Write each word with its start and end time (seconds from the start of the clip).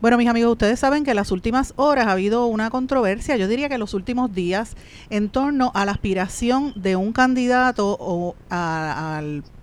Bueno, 0.00 0.16
mis 0.16 0.28
amigos, 0.28 0.52
ustedes 0.52 0.78
saben 0.78 1.02
que 1.02 1.10
en 1.10 1.16
las 1.16 1.32
últimas 1.32 1.72
horas 1.74 2.06
ha 2.06 2.12
habido 2.12 2.46
una 2.46 2.70
controversia, 2.70 3.36
yo 3.36 3.48
diría 3.48 3.66
que 3.68 3.74
en 3.74 3.80
los 3.80 3.94
últimos 3.94 4.32
días, 4.32 4.76
en 5.10 5.28
torno 5.28 5.72
a 5.74 5.84
la 5.84 5.90
aspiración 5.90 6.72
de 6.76 6.94
un 6.94 7.12
candidato 7.12 7.96
o 7.98 8.36
a, 8.48 9.20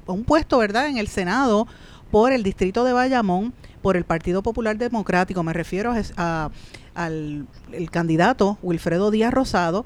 un 0.08 0.24
puesto, 0.26 0.58
¿verdad?, 0.58 0.90
en 0.90 0.98
el 0.98 1.08
Senado 1.08 1.68
por 2.12 2.34
el 2.34 2.44
distrito 2.44 2.84
de 2.84 2.92
Bayamón, 2.92 3.54
por 3.82 3.96
el 3.96 4.04
Partido 4.04 4.44
Popular 4.44 4.78
Democrático. 4.78 5.42
Me 5.42 5.54
refiero 5.54 5.94
a, 6.18 6.50
al 6.96 7.48
el 7.72 7.90
candidato 7.90 8.58
Wilfredo 8.62 9.12
Díaz 9.12 9.34
Rosado, 9.34 9.86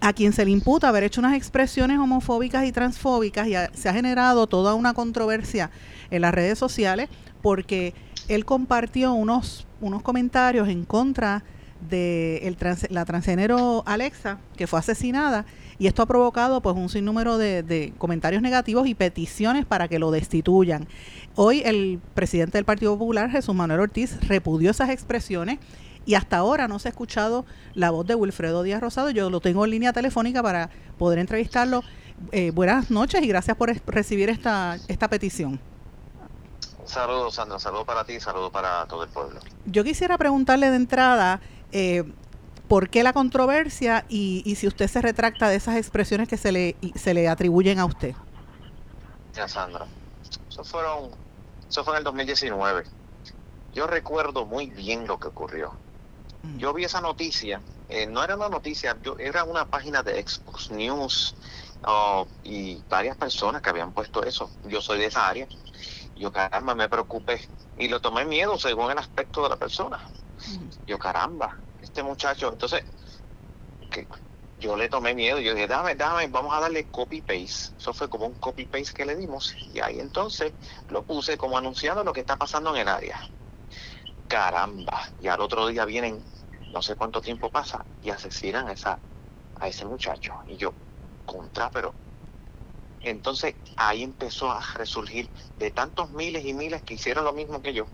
a 0.00 0.12
quien 0.12 0.32
se 0.32 0.44
le 0.44 0.52
imputa 0.52 0.90
haber 0.90 1.02
hecho 1.02 1.20
unas 1.20 1.34
expresiones 1.34 1.98
homofóbicas 1.98 2.66
y 2.66 2.72
transfóbicas 2.72 3.48
y 3.48 3.54
se 3.76 3.88
ha 3.88 3.92
generado 3.92 4.46
toda 4.46 4.74
una 4.74 4.94
controversia 4.94 5.72
en 6.12 6.22
las 6.22 6.32
redes 6.32 6.56
sociales 6.56 7.08
porque 7.42 7.94
él 8.34 8.44
compartió 8.44 9.12
unos, 9.12 9.66
unos 9.80 10.02
comentarios 10.02 10.68
en 10.68 10.84
contra 10.84 11.44
de 11.88 12.38
el 12.46 12.56
la 12.90 13.04
transgénero 13.04 13.82
Alexa, 13.86 14.38
que 14.56 14.66
fue 14.66 14.78
asesinada, 14.78 15.44
y 15.78 15.88
esto 15.88 16.02
ha 16.02 16.06
provocado 16.06 16.60
pues 16.60 16.76
un 16.76 16.88
sinnúmero 16.88 17.38
de, 17.38 17.62
de, 17.62 17.92
comentarios 17.98 18.40
negativos 18.40 18.86
y 18.86 18.94
peticiones 18.94 19.66
para 19.66 19.88
que 19.88 19.98
lo 19.98 20.10
destituyan. 20.10 20.86
Hoy 21.34 21.62
el 21.64 22.00
presidente 22.14 22.58
del 22.58 22.64
Partido 22.64 22.96
Popular, 22.96 23.30
Jesús 23.30 23.54
Manuel 23.54 23.80
Ortiz, 23.80 24.16
repudió 24.28 24.70
esas 24.70 24.90
expresiones 24.90 25.58
y 26.04 26.14
hasta 26.14 26.36
ahora 26.36 26.68
no 26.68 26.78
se 26.78 26.88
ha 26.88 26.90
escuchado 26.90 27.44
la 27.74 27.90
voz 27.90 28.06
de 28.06 28.14
Wilfredo 28.14 28.62
Díaz 28.62 28.80
Rosado. 28.80 29.10
Yo 29.10 29.30
lo 29.30 29.40
tengo 29.40 29.64
en 29.64 29.70
línea 29.70 29.92
telefónica 29.92 30.42
para 30.42 30.70
poder 30.98 31.18
entrevistarlo. 31.18 31.82
Eh, 32.30 32.52
buenas 32.52 32.90
noches 32.90 33.22
y 33.22 33.26
gracias 33.26 33.56
por 33.56 33.74
recibir 33.86 34.28
esta, 34.28 34.78
esta 34.88 35.08
petición. 35.08 35.60
Saludos, 36.84 37.34
Sandra. 37.34 37.58
Saludos 37.58 37.84
para 37.84 38.04
ti, 38.04 38.18
saludos 38.20 38.50
para 38.50 38.86
todo 38.86 39.04
el 39.04 39.10
pueblo. 39.10 39.40
Yo 39.66 39.84
quisiera 39.84 40.18
preguntarle 40.18 40.70
de 40.70 40.76
entrada 40.76 41.40
eh, 41.70 42.04
por 42.68 42.88
qué 42.88 43.02
la 43.02 43.12
controversia 43.12 44.04
y, 44.08 44.54
si 44.56 44.66
usted 44.66 44.88
se 44.88 45.00
retracta 45.00 45.48
de 45.48 45.56
esas 45.56 45.76
expresiones 45.76 46.28
que 46.28 46.36
se 46.36 46.52
le, 46.52 46.76
se 46.94 47.14
le 47.14 47.28
atribuyen 47.28 47.78
a 47.78 47.84
usted. 47.84 48.14
Ya, 49.34 49.48
Sandra. 49.48 49.86
Eso, 50.48 50.64
fueron, 50.64 51.10
eso 51.68 51.84
fue 51.84 51.94
en 51.94 51.98
el 51.98 52.04
2019. 52.04 52.84
Yo 53.74 53.86
recuerdo 53.86 54.44
muy 54.44 54.66
bien 54.66 55.06
lo 55.06 55.18
que 55.18 55.28
ocurrió. 55.28 55.72
Mm. 56.42 56.58
Yo 56.58 56.74
vi 56.74 56.84
esa 56.84 57.00
noticia, 57.00 57.60
eh, 57.88 58.06
no 58.06 58.22
era 58.22 58.36
una 58.36 58.48
noticia, 58.48 58.96
yo, 59.02 59.16
era 59.18 59.44
una 59.44 59.66
página 59.66 60.02
de 60.02 60.20
Xbox 60.26 60.70
News 60.70 61.34
oh, 61.84 62.26
y 62.42 62.82
varias 62.88 63.16
personas 63.16 63.62
que 63.62 63.70
habían 63.70 63.92
puesto 63.92 64.24
eso. 64.24 64.50
Yo 64.66 64.80
soy 64.80 64.98
de 64.98 65.06
esa 65.06 65.28
área 65.28 65.46
yo, 66.14 66.32
caramba, 66.32 66.74
me 66.74 66.88
preocupé. 66.88 67.40
Y 67.76 67.88
lo 67.88 68.00
tomé 68.00 68.24
miedo 68.24 68.58
según 68.58 68.90
el 68.90 68.98
aspecto 68.98 69.42
de 69.42 69.48
la 69.48 69.56
persona. 69.56 70.00
Yo, 70.86 70.98
caramba, 70.98 71.56
este 71.80 72.02
muchacho. 72.02 72.48
Entonces, 72.48 72.84
que 73.90 74.08
yo 74.56 74.76
le 74.76 74.88
tomé 74.88 75.14
miedo. 75.14 75.38
Yo 75.38 75.54
dije, 75.54 75.66
dame, 75.66 75.94
dame, 75.94 76.26
vamos 76.28 76.54
a 76.54 76.60
darle 76.60 76.88
copy-paste. 76.90 77.74
Eso 77.78 77.94
fue 77.94 78.08
como 78.08 78.26
un 78.26 78.34
copy-paste 78.34 78.92
que 78.94 79.06
le 79.06 79.16
dimos. 79.16 79.54
Y 79.64 79.80
ahí 79.80 80.00
entonces 80.00 80.54
lo 80.88 81.04
puse 81.04 81.36
como 81.36 81.56
anunciando 81.56 82.04
lo 82.04 82.12
que 82.12 82.20
está 82.20 82.36
pasando 82.36 82.74
en 82.74 82.82
el 82.82 82.88
área. 82.88 83.18
Caramba. 84.26 85.00
Y 85.18 85.28
al 85.28 85.40
otro 85.40 85.66
día 85.66 85.84
vienen, 85.84 86.24
no 86.72 86.82
sé 86.82 86.96
cuánto 86.96 87.20
tiempo 87.20 87.50
pasa, 87.50 87.84
y 88.00 88.10
asesinan 88.10 88.68
a, 88.68 88.72
esa, 88.72 89.00
a 89.56 89.68
ese 89.68 89.84
muchacho. 89.84 90.34
Y 90.46 90.56
yo, 90.56 90.74
contra, 91.24 91.70
pero 91.70 92.01
entonces 93.02 93.54
ahí 93.76 94.02
empezó 94.02 94.50
a 94.50 94.62
resurgir 94.74 95.28
de 95.58 95.70
tantos 95.70 96.10
miles 96.12 96.44
y 96.44 96.54
miles 96.54 96.82
que 96.82 96.94
hicieron 96.94 97.24
lo 97.24 97.32
mismo 97.32 97.60
que 97.62 97.74
yo. 97.74 97.86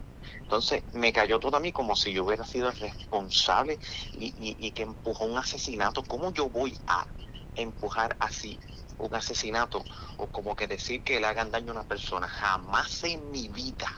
Entonces 0.43 0.83
me 0.93 1.13
cayó 1.13 1.39
todo 1.39 1.57
a 1.57 1.61
mí 1.61 1.73
como 1.73 1.97
si 1.97 2.13
yo 2.13 2.25
hubiera 2.25 2.45
sido 2.45 2.69
el 2.69 2.77
responsable 2.79 3.79
y, 4.13 4.71
que 4.73 4.83
empujó 4.83 5.25
un 5.25 5.39
asesinato. 5.39 6.03
¿Cómo 6.05 6.33
yo 6.33 6.49
voy 6.49 6.79
a 6.87 7.07
empujar 7.55 8.17
así 8.21 8.59
un 8.99 9.15
asesinato 9.15 9.85
o 10.17 10.27
como 10.27 10.57
que 10.57 10.67
decir 10.67 11.03
que 11.03 11.21
le 11.21 11.27
hagan 11.27 11.51
daño 11.51 11.71
a 11.71 11.77
una 11.77 11.85
persona? 11.85 12.29
Jamás 12.29 13.05
en 13.05 13.31
mi 13.31 13.49
vida. 13.49 13.91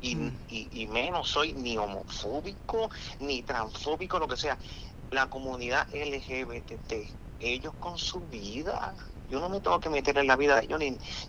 Y, 0.00 0.16
mm. 0.16 0.38
y, 0.48 0.86
menos 0.88 1.28
soy 1.28 1.52
ni 1.52 1.78
homofóbico, 1.78 2.90
ni 3.20 3.42
transfóbico, 3.42 4.18
lo 4.18 4.26
que 4.26 4.36
sea. 4.36 4.58
La 5.10 5.28
comunidad 5.28 5.86
LGBT, 5.94 6.92
ellos 7.38 7.74
con 7.78 7.98
su 7.98 8.20
vida, 8.20 8.96
yo 9.32 9.40
no 9.40 9.48
me 9.48 9.60
tengo 9.60 9.80
que 9.80 9.88
meter 9.88 10.18
en 10.18 10.26
la 10.26 10.36
vida 10.36 10.56
de 10.56 10.66
ellos 10.66 10.78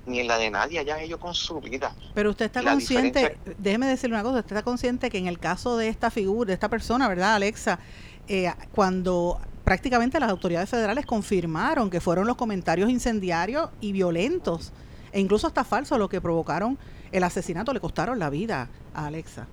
ni, 0.05 0.19
en 0.19 0.27
la 0.27 0.37
de 0.37 0.51
nadie, 0.51 0.77
allá 0.77 0.99
ellos 1.01 1.19
con 1.19 1.33
su 1.33 1.61
vida. 1.61 1.95
Pero 2.13 2.31
usted 2.31 2.45
está 2.45 2.61
consciente, 2.61 3.37
déjeme 3.57 3.87
decirle 3.87 4.17
una 4.17 4.23
cosa, 4.23 4.39
usted 4.39 4.57
está 4.57 4.63
consciente 4.63 5.09
que 5.09 5.17
en 5.17 5.27
el 5.27 5.39
caso 5.39 5.77
de 5.77 5.87
esta 5.87 6.11
figura, 6.11 6.49
de 6.49 6.53
esta 6.53 6.67
persona, 6.67 7.07
¿verdad, 7.07 7.35
Alexa? 7.35 7.79
Eh, 8.27 8.51
cuando 8.75 9.39
prácticamente 9.63 10.19
las 10.19 10.29
autoridades 10.29 10.69
federales 10.69 11.05
confirmaron 11.05 11.89
que 11.89 12.01
fueron 12.01 12.27
los 12.27 12.35
comentarios 12.35 12.89
incendiarios 12.89 13.69
y 13.79 13.93
violentos, 13.93 14.73
e 15.13 15.21
incluso 15.21 15.47
hasta 15.47 15.63
falsos, 15.63 15.97
los 15.97 16.09
que 16.09 16.19
provocaron 16.19 16.77
el 17.13 17.23
asesinato, 17.23 17.71
le 17.71 17.79
costaron 17.79 18.19
la 18.19 18.29
vida 18.29 18.67
a 18.93 19.05
Alexa. 19.05 19.47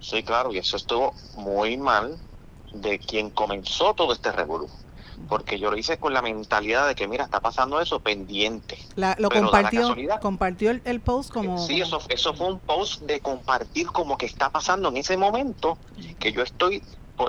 Sí, 0.00 0.22
claro, 0.22 0.54
y 0.54 0.58
eso 0.58 0.78
estuvo 0.78 1.12
muy 1.36 1.76
mal 1.76 2.16
de 2.72 2.98
quien 2.98 3.28
comenzó 3.28 3.92
todo 3.92 4.14
este 4.14 4.32
revolución 4.32 4.81
porque 5.28 5.58
yo 5.58 5.70
lo 5.70 5.76
hice 5.76 5.98
con 5.98 6.12
la 6.12 6.22
mentalidad 6.22 6.88
de 6.88 6.94
que, 6.94 7.06
mira, 7.06 7.24
está 7.24 7.40
pasando 7.40 7.80
eso 7.80 8.00
pendiente. 8.00 8.78
lo 8.96 9.28
compartió, 9.28 9.94
compartió 10.20 10.70
el, 10.70 11.00
post 11.00 11.32
como... 11.32 11.58
Sí, 11.58 11.80
eso, 11.80 12.00
eso 12.08 12.34
fue 12.34 12.48
un 12.48 12.58
post 12.60 13.02
de 13.02 13.20
compartir 13.20 13.86
como 13.88 14.16
que 14.16 14.26
está 14.26 14.50
pasando 14.50 14.88
en 14.88 14.96
ese 14.96 15.16
momento, 15.16 15.78
que 16.18 16.32
yo 16.32 16.42
estoy, 16.42 16.82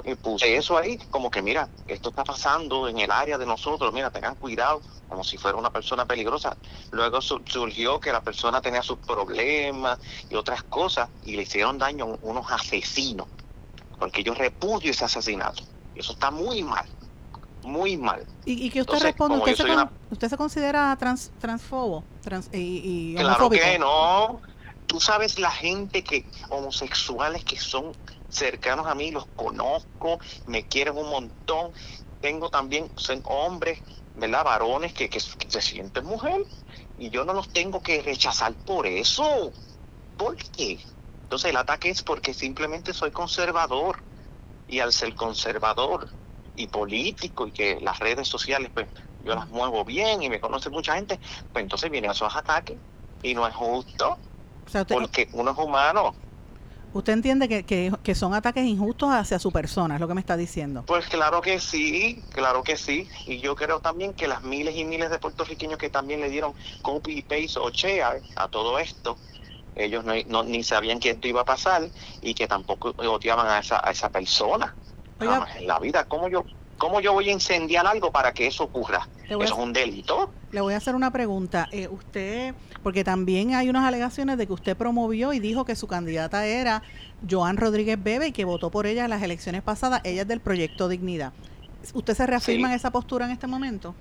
eh, 0.04 0.16
puse 0.16 0.56
eso 0.56 0.78
ahí, 0.78 0.98
como 1.10 1.30
que, 1.30 1.42
mira, 1.42 1.70
esto 1.88 2.10
está 2.10 2.24
pasando 2.24 2.88
en 2.88 3.00
el 3.00 3.12
área 3.12 3.38
de 3.38 3.46
nosotros, 3.46 3.94
mira, 3.94 4.10
tengan 4.12 4.36
cuidado, 4.36 4.82
como 5.10 5.24
si 5.24 5.38
fuera 5.38 5.58
una 5.58 5.70
persona 5.70 6.06
peligrosa. 6.06 6.58
Luego 6.92 7.22
surgió 7.22 8.00
que 8.00 8.12
la 8.12 8.22
persona 8.22 8.62
tenía 8.62 8.82
sus 8.82 8.98
problemas 8.98 10.00
y 10.30 10.36
otras 10.36 10.64
cosas, 10.64 11.10
y 11.24 11.36
le 11.36 11.44
hicieron 11.44 11.78
daño 11.78 12.06
a 12.06 12.18
unos 12.22 12.52
asesinos, 12.52 13.28
porque 14.00 14.24
yo 14.24 14.34
repudio 14.34 14.92
ese 14.92 15.06
asesinato. 15.06 15.64
Eso 15.96 16.14
está 16.14 16.32
muy 16.32 16.64
mal 16.64 16.88
muy 17.63 17.97
mal. 17.97 18.25
¿Y, 18.46 18.66
y 18.66 18.69
que 18.69 18.81
usted 18.81 19.00
responde? 19.00 19.38
¿Usted 19.38 20.29
se, 20.29 20.38
considera 20.38 20.96
trans, 20.97 21.31
transfobo? 21.40 22.03
y, 22.51 23.16
claro 23.16 23.50
que 23.50 23.79
no. 23.79 24.41
Tú 24.88 25.00
sabes 25.00 25.40
la 25.40 25.51
gente 25.51 26.03
que 26.03 26.25
homosexuales 26.50 27.44
que 27.44 27.57
son 27.57 27.94
cercanos 28.29 28.88
a 28.88 28.96
mí, 28.96 29.12
los 29.12 29.25
conozco, 29.35 30.19
me 30.46 30.68
quieren 30.68 30.97
un 30.97 31.09
montón. 31.09 31.72
Tengo 32.22 32.50
también 32.50 32.90
son 32.96 33.22
hombres, 33.25 33.79
¿verdad? 34.16 34.44
Varones 34.44 34.94
que, 34.94 35.09
que, 35.09 35.19
se 35.19 35.62
sienten 35.62 36.06
mujer 36.06 36.44
y 36.97 37.09
yo 37.09 37.25
no 37.25 37.34
los 37.34 37.50
tengo 37.50 37.81
que 37.81 38.02
rechazar 38.02 38.53
por 38.53 38.88
eso. 38.88 39.52
¿Por 40.18 40.38
qué? 40.38 40.79
Entonces 41.23 41.50
el 41.50 41.57
ataque 41.57 41.90
es 41.90 42.03
porque 42.03 42.34
simplemente 42.34 42.94
soy 42.94 43.12
conservador 43.12 44.03
y 44.68 44.79
al 44.79 44.94
ser 44.94 45.16
conservador 45.16 46.09
y 46.56 46.68
político 46.68 47.47
y 47.47 47.52
que 47.52 47.80
las 47.81 48.00
redes 48.00 48.28
sociales, 48.28 48.72
pues 48.74 48.88
yo 49.19 49.36
las 49.36 49.47
muevo 49.50 49.84
bien 49.86 50.22
y 50.22 50.30
me 50.30 50.40
conoce 50.40 50.69
mucha 50.69 50.96
gente, 50.96 51.19
pues 51.52 51.64
entonces 51.64 51.90
vienen 51.90 52.12
esos 52.12 52.36
ataques 52.36 52.78
y 53.22 53.34
no 53.34 53.47
es 53.47 53.56
justo 53.56 54.18
porque 54.88 55.30
uno 55.34 55.52
es 55.52 55.58
humano. 55.58 56.16
¿Usted 56.94 57.14
entiende 57.14 57.50
que, 57.50 57.66
que, 58.03 58.16
son 58.16 58.36
ataques 58.36 58.64
injustos 58.66 59.09
hacia 59.12 59.40
su 59.40 59.52
persona, 59.52 59.96
es 59.96 60.02
lo 60.02 60.08
que 60.08 60.14
me 60.14 60.19
está 60.19 60.38
diciendo? 60.38 60.84
Pues 60.86 61.08
claro 61.08 61.41
que 61.41 61.59
sí, 61.59 62.24
claro 62.30 62.62
que 62.62 62.78
sí. 62.78 63.09
Y 63.25 63.40
yo 63.40 63.56
creo 63.56 63.80
también 63.80 64.14
que 64.14 64.28
las 64.28 64.44
miles 64.44 64.75
y 64.75 64.85
miles 64.85 65.09
de 65.09 65.18
puertorriqueños 65.18 65.80
que 65.80 65.90
también 65.90 66.22
le 66.22 66.30
dieron 66.30 66.53
copy, 66.84 67.24
paste 67.24 67.59
o 67.59 67.72
share 67.72 68.22
a 68.35 68.47
todo 68.47 68.78
esto, 68.78 69.18
ellos 69.74 70.06
no, 70.06 70.44
ni 70.44 70.64
sabían 70.64 71.00
que 71.00 71.09
esto 71.12 71.28
iba 71.28 71.41
a 71.41 71.46
pasar 71.46 71.90
y 72.22 72.35
que 72.35 72.47
tampoco 72.47 72.94
odiaban 72.97 73.47
a 73.47 73.58
esa, 73.58 73.82
a 73.84 73.90
esa 73.90 74.09
persona 74.09 74.76
en 75.20 75.68
la 75.68 75.80
vida, 75.80 76.06
¿cómo 76.06 76.28
yo, 76.28 76.46
¿cómo 76.78 77.00
yo 77.00 77.14
voy 77.14 77.30
a 77.30 77.32
incendiar 77.32 77.86
algo 77.88 78.12
para 78.12 78.34
que 78.34 78.48
eso 78.48 78.66
ocurra? 78.66 79.08
¿Eso 79.26 79.42
es 79.42 79.52
un 79.52 79.74
delito? 79.74 80.32
Le 80.52 80.62
voy 80.62 80.74
a 80.74 80.78
hacer 80.78 80.96
una 80.96 81.12
pregunta. 81.12 81.68
Eh, 81.72 81.88
usted, 81.88 82.54
porque 82.84 83.04
también 83.04 83.56
hay 83.56 83.70
unas 83.70 83.86
alegaciones 83.86 84.38
de 84.38 84.48
que 84.48 84.54
usted 84.54 84.78
promovió 84.78 85.34
y 85.34 85.40
dijo 85.40 85.66
que 85.66 85.76
su 85.76 85.88
candidata 85.88 86.46
era 86.46 86.84
Joan 87.30 87.58
Rodríguez 87.58 88.02
Bebe 88.02 88.28
y 88.28 88.32
que 88.32 88.46
votó 88.46 88.70
por 88.70 88.86
ella 88.86 89.06
en 89.06 89.10
las 89.10 89.24
elecciones 89.24 89.62
pasadas. 89.62 90.02
Ella 90.04 90.24
es 90.24 90.28
del 90.28 90.42
proyecto 90.42 90.88
Dignidad. 90.88 91.34
¿Usted 91.94 92.14
se 92.14 92.28
reafirma 92.28 92.70
en 92.70 92.76
esa 92.76 92.92
postura 92.92 93.26
en 93.26 93.32
este 93.32 93.48
momento? 93.48 93.96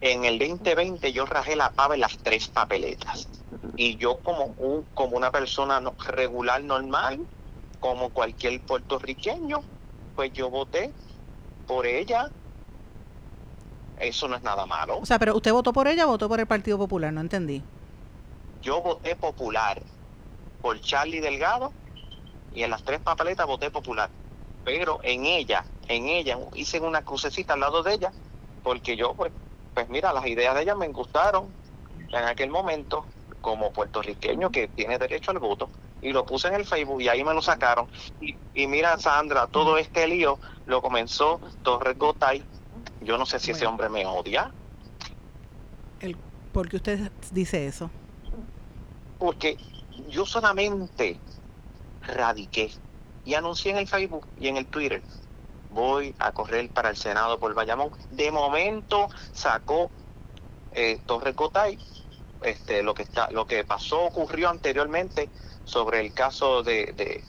En 0.00 0.24
el 0.24 0.38
2020 0.38 1.12
yo 1.12 1.24
rajé 1.24 1.56
la 1.56 1.70
pava 1.70 1.94
en 1.94 2.00
las 2.00 2.18
tres 2.18 2.48
papeletas. 2.48 3.28
Y 3.76 3.96
yo 3.96 4.18
como, 4.18 4.54
un, 4.58 4.84
como 4.94 5.16
una 5.16 5.30
persona 5.30 5.80
regular, 5.98 6.62
normal, 6.62 7.20
como 7.80 8.10
cualquier 8.10 8.60
puertorriqueño, 8.60 9.62
pues 10.16 10.32
yo 10.32 10.50
voté 10.50 10.92
por 11.66 11.86
ella. 11.86 12.30
Eso 14.00 14.26
no 14.28 14.36
es 14.36 14.42
nada 14.42 14.66
malo. 14.66 14.98
O 14.98 15.06
sea, 15.06 15.18
pero 15.18 15.36
usted 15.36 15.52
votó 15.52 15.72
por 15.72 15.86
ella 15.86 16.06
o 16.06 16.10
votó 16.10 16.28
por 16.28 16.40
el 16.40 16.46
Partido 16.46 16.78
Popular, 16.78 17.12
no 17.12 17.20
entendí. 17.20 17.62
Yo 18.62 18.82
voté 18.82 19.14
popular 19.14 19.80
por 20.60 20.80
Charlie 20.80 21.20
Delgado 21.20 21.72
y 22.52 22.62
en 22.62 22.70
las 22.70 22.82
tres 22.82 23.00
papeletas 23.00 23.46
voté 23.46 23.70
popular. 23.70 24.10
Pero 24.64 24.98
en 25.02 25.24
ella, 25.24 25.64
en 25.86 26.08
ella, 26.08 26.38
hice 26.54 26.80
una 26.80 27.02
crucecita 27.02 27.52
al 27.52 27.60
lado 27.60 27.82
de 27.82 27.94
ella, 27.94 28.12
porque 28.64 28.96
yo, 28.96 29.14
pues, 29.14 29.30
pues 29.74 29.88
mira, 29.88 30.12
las 30.12 30.26
ideas 30.26 30.54
de 30.56 30.62
ella 30.62 30.74
me 30.74 30.88
gustaron 30.88 31.48
en 32.08 32.24
aquel 32.24 32.50
momento, 32.50 33.06
como 33.40 33.72
puertorriqueño 33.72 34.50
que 34.50 34.66
tiene 34.68 34.98
derecho 34.98 35.30
al 35.30 35.38
voto, 35.38 35.70
y 36.06 36.12
lo 36.12 36.24
puse 36.24 36.46
en 36.46 36.54
el 36.54 36.64
Facebook 36.64 37.02
y 37.02 37.08
ahí 37.08 37.24
me 37.24 37.34
lo 37.34 37.42
sacaron. 37.42 37.88
Y, 38.20 38.36
y 38.54 38.68
mira, 38.68 38.96
Sandra, 38.96 39.48
todo 39.48 39.76
este 39.76 40.06
lío 40.06 40.38
lo 40.66 40.80
comenzó 40.80 41.40
Torres 41.64 41.98
Gotay. 41.98 42.44
Yo 43.00 43.18
no 43.18 43.26
sé 43.26 43.40
si 43.40 43.50
ese 43.50 43.66
hombre 43.66 43.88
me 43.88 44.06
odia. 44.06 44.52
El, 45.98 46.16
¿Por 46.52 46.68
qué 46.68 46.76
usted 46.76 47.10
dice 47.32 47.66
eso? 47.66 47.90
Porque 49.18 49.56
yo 50.08 50.24
solamente 50.26 51.18
radiqué 52.02 52.70
y 53.24 53.34
anuncié 53.34 53.72
en 53.72 53.78
el 53.78 53.88
Facebook 53.88 54.28
y 54.38 54.46
en 54.46 54.58
el 54.58 54.66
Twitter. 54.66 55.02
Voy 55.70 56.14
a 56.20 56.30
correr 56.30 56.70
para 56.70 56.90
el 56.90 56.96
Senado 56.96 57.40
por 57.40 57.52
Bayamón. 57.52 57.90
De 58.12 58.30
momento 58.30 59.08
sacó 59.32 59.90
eh, 60.72 61.00
Torres 61.04 61.34
Gotay 61.34 61.78
este, 62.42 62.82
lo 62.82 62.94
que 62.94 63.02
está, 63.02 63.30
lo 63.30 63.46
que 63.46 63.64
pasó 63.64 64.04
ocurrió 64.04 64.48
anteriormente 64.48 65.28
sobre 65.66 66.00
el 66.00 66.14
caso 66.14 66.62
de, 66.62 67.22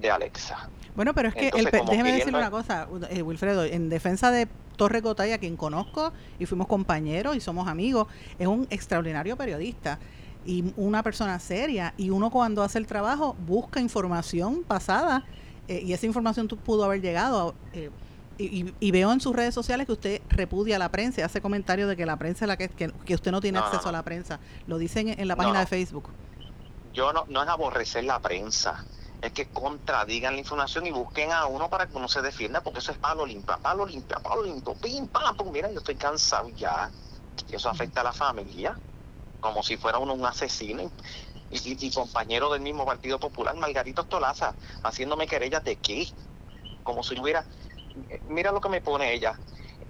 de, 0.00 0.10
Alexa. 0.10 0.68
Bueno, 0.94 1.12
pero 1.12 1.28
es 1.28 1.34
que 1.34 1.48
el, 1.48 1.64
déjeme 1.64 2.12
decirle 2.12 2.38
una 2.38 2.50
cosa, 2.50 2.88
eh, 3.10 3.20
Wilfredo, 3.22 3.64
en 3.64 3.88
defensa 3.88 4.30
de 4.30 4.48
Torres 4.76 5.02
Gotay, 5.02 5.32
a 5.32 5.38
quien 5.38 5.56
conozco 5.56 6.12
y 6.38 6.46
fuimos 6.46 6.66
compañeros 6.66 7.36
y 7.36 7.40
somos 7.40 7.68
amigos, 7.68 8.06
es 8.38 8.46
un 8.46 8.66
extraordinario 8.70 9.36
periodista 9.36 9.98
y 10.46 10.72
una 10.76 11.02
persona 11.02 11.38
seria 11.38 11.94
y 11.96 12.10
uno 12.10 12.30
cuando 12.30 12.62
hace 12.62 12.78
el 12.78 12.86
trabajo 12.86 13.34
busca 13.46 13.80
información 13.80 14.62
pasada 14.62 15.24
eh, 15.68 15.82
y 15.84 15.94
esa 15.94 16.06
información 16.06 16.46
pudo 16.48 16.84
haber 16.84 17.00
llegado 17.00 17.54
eh, 17.72 17.90
y, 18.36 18.90
veo 18.90 19.12
en 19.12 19.20
sus 19.20 19.34
redes 19.34 19.54
sociales 19.54 19.86
que 19.86 19.92
usted 19.92 20.22
repudia 20.28 20.76
a 20.76 20.78
la 20.80 20.90
prensa 20.90 21.24
hace 21.24 21.40
comentarios 21.40 21.88
de 21.88 21.96
que 21.96 22.04
la 22.04 22.16
prensa 22.16 22.46
la 22.46 22.56
que, 22.56 22.68
que, 22.68 23.14
usted 23.14 23.30
no 23.30 23.40
tiene 23.40 23.58
acceso 23.58 23.88
a 23.88 23.92
la 23.92 24.02
prensa. 24.02 24.40
Lo 24.66 24.76
dicen 24.76 25.08
en, 25.08 25.28
la 25.28 25.36
página 25.36 25.60
de 25.60 25.66
Facebook 25.66 26.10
yo 26.94 27.12
no, 27.12 27.24
no 27.28 27.42
es 27.42 27.48
aborrecer 27.48 28.04
la 28.04 28.20
prensa 28.20 28.84
es 29.24 29.32
que 29.32 29.46
contradigan 29.46 30.34
la 30.34 30.40
información 30.40 30.86
y 30.86 30.90
busquen 30.90 31.32
a 31.32 31.46
uno 31.46 31.70
para 31.70 31.86
que 31.86 31.96
uno 31.96 32.08
se 32.08 32.20
defienda, 32.20 32.60
porque 32.60 32.80
eso 32.80 32.92
es 32.92 32.98
palo 32.98 33.24
limpia, 33.24 33.56
palo 33.56 33.86
limpia, 33.86 34.18
palo 34.18 34.42
limpio, 34.42 34.74
pim, 34.74 35.08
pam, 35.08 35.34
pum. 35.34 35.50
Mira, 35.50 35.70
yo 35.70 35.78
estoy 35.78 35.96
cansado 35.96 36.50
ya. 36.50 36.90
Y 37.48 37.56
eso 37.56 37.70
afecta 37.70 38.02
a 38.02 38.04
la 38.04 38.12
familia 38.12 38.78
como 39.40 39.62
si 39.62 39.76
fuera 39.76 39.98
uno 39.98 40.14
un 40.14 40.24
asesino 40.24 40.90
y, 41.50 41.90
compañero 41.92 42.50
del 42.50 42.62
mismo 42.62 42.86
Partido 42.86 43.18
Popular, 43.18 43.54
Margarito 43.56 44.04
Tolaza, 44.04 44.54
haciéndome 44.82 45.26
querellas 45.26 45.62
de 45.64 45.76
qué, 45.76 46.08
como 46.82 47.02
si 47.02 47.18
hubiera, 47.20 47.44
eh, 48.08 48.22
mira 48.28 48.52
lo 48.52 48.60
que 48.60 48.70
me 48.70 48.80
pone 48.80 49.12
ella, 49.12 49.38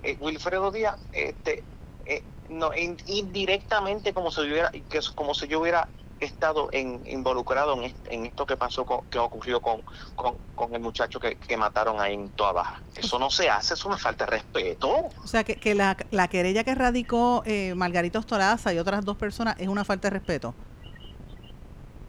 eh, 0.02 0.16
Wilfredo 0.20 0.72
Díaz, 0.72 0.96
este, 1.12 1.62
eh, 2.04 2.24
no, 2.48 2.72
indirectamente 2.74 4.12
como 4.12 4.32
si 4.32 4.40
hubiera, 4.40 4.70
que, 4.70 5.00
como 5.14 5.34
si 5.34 5.46
yo 5.46 5.60
hubiera 5.60 5.88
estado 6.24 6.68
en, 6.72 7.02
involucrado 7.06 7.80
en, 7.82 8.26
esto 8.26 8.46
que 8.46 8.56
pasó, 8.56 8.84
con, 8.84 9.04
que 9.06 9.18
ocurrió 9.18 9.60
con, 9.60 9.82
con, 10.14 10.74
el 10.74 10.80
muchacho 10.80 11.20
que, 11.20 11.56
mataron 11.56 12.00
ahí 12.00 12.14
en 12.14 12.30
Toa 12.30 12.52
Baja. 12.52 12.82
Eso 12.96 13.18
no 13.18 13.30
se 13.30 13.48
hace, 13.48 13.74
es 13.74 13.84
una 13.84 13.96
falta 13.96 14.24
de 14.24 14.32
respeto. 14.32 15.08
O 15.22 15.26
sea, 15.26 15.44
que, 15.44 15.56
que 15.56 15.74
la, 15.74 15.96
la 16.10 16.28
querella 16.28 16.64
que 16.64 16.74
radicó 16.74 17.42
eh, 17.46 17.74
Margarito 17.74 18.20
Storaza 18.20 18.72
y 18.72 18.78
otras 18.78 19.04
dos 19.04 19.16
personas 19.16 19.56
es 19.58 19.68
una 19.68 19.84
falta 19.84 20.08
de 20.08 20.18
respeto. 20.18 20.54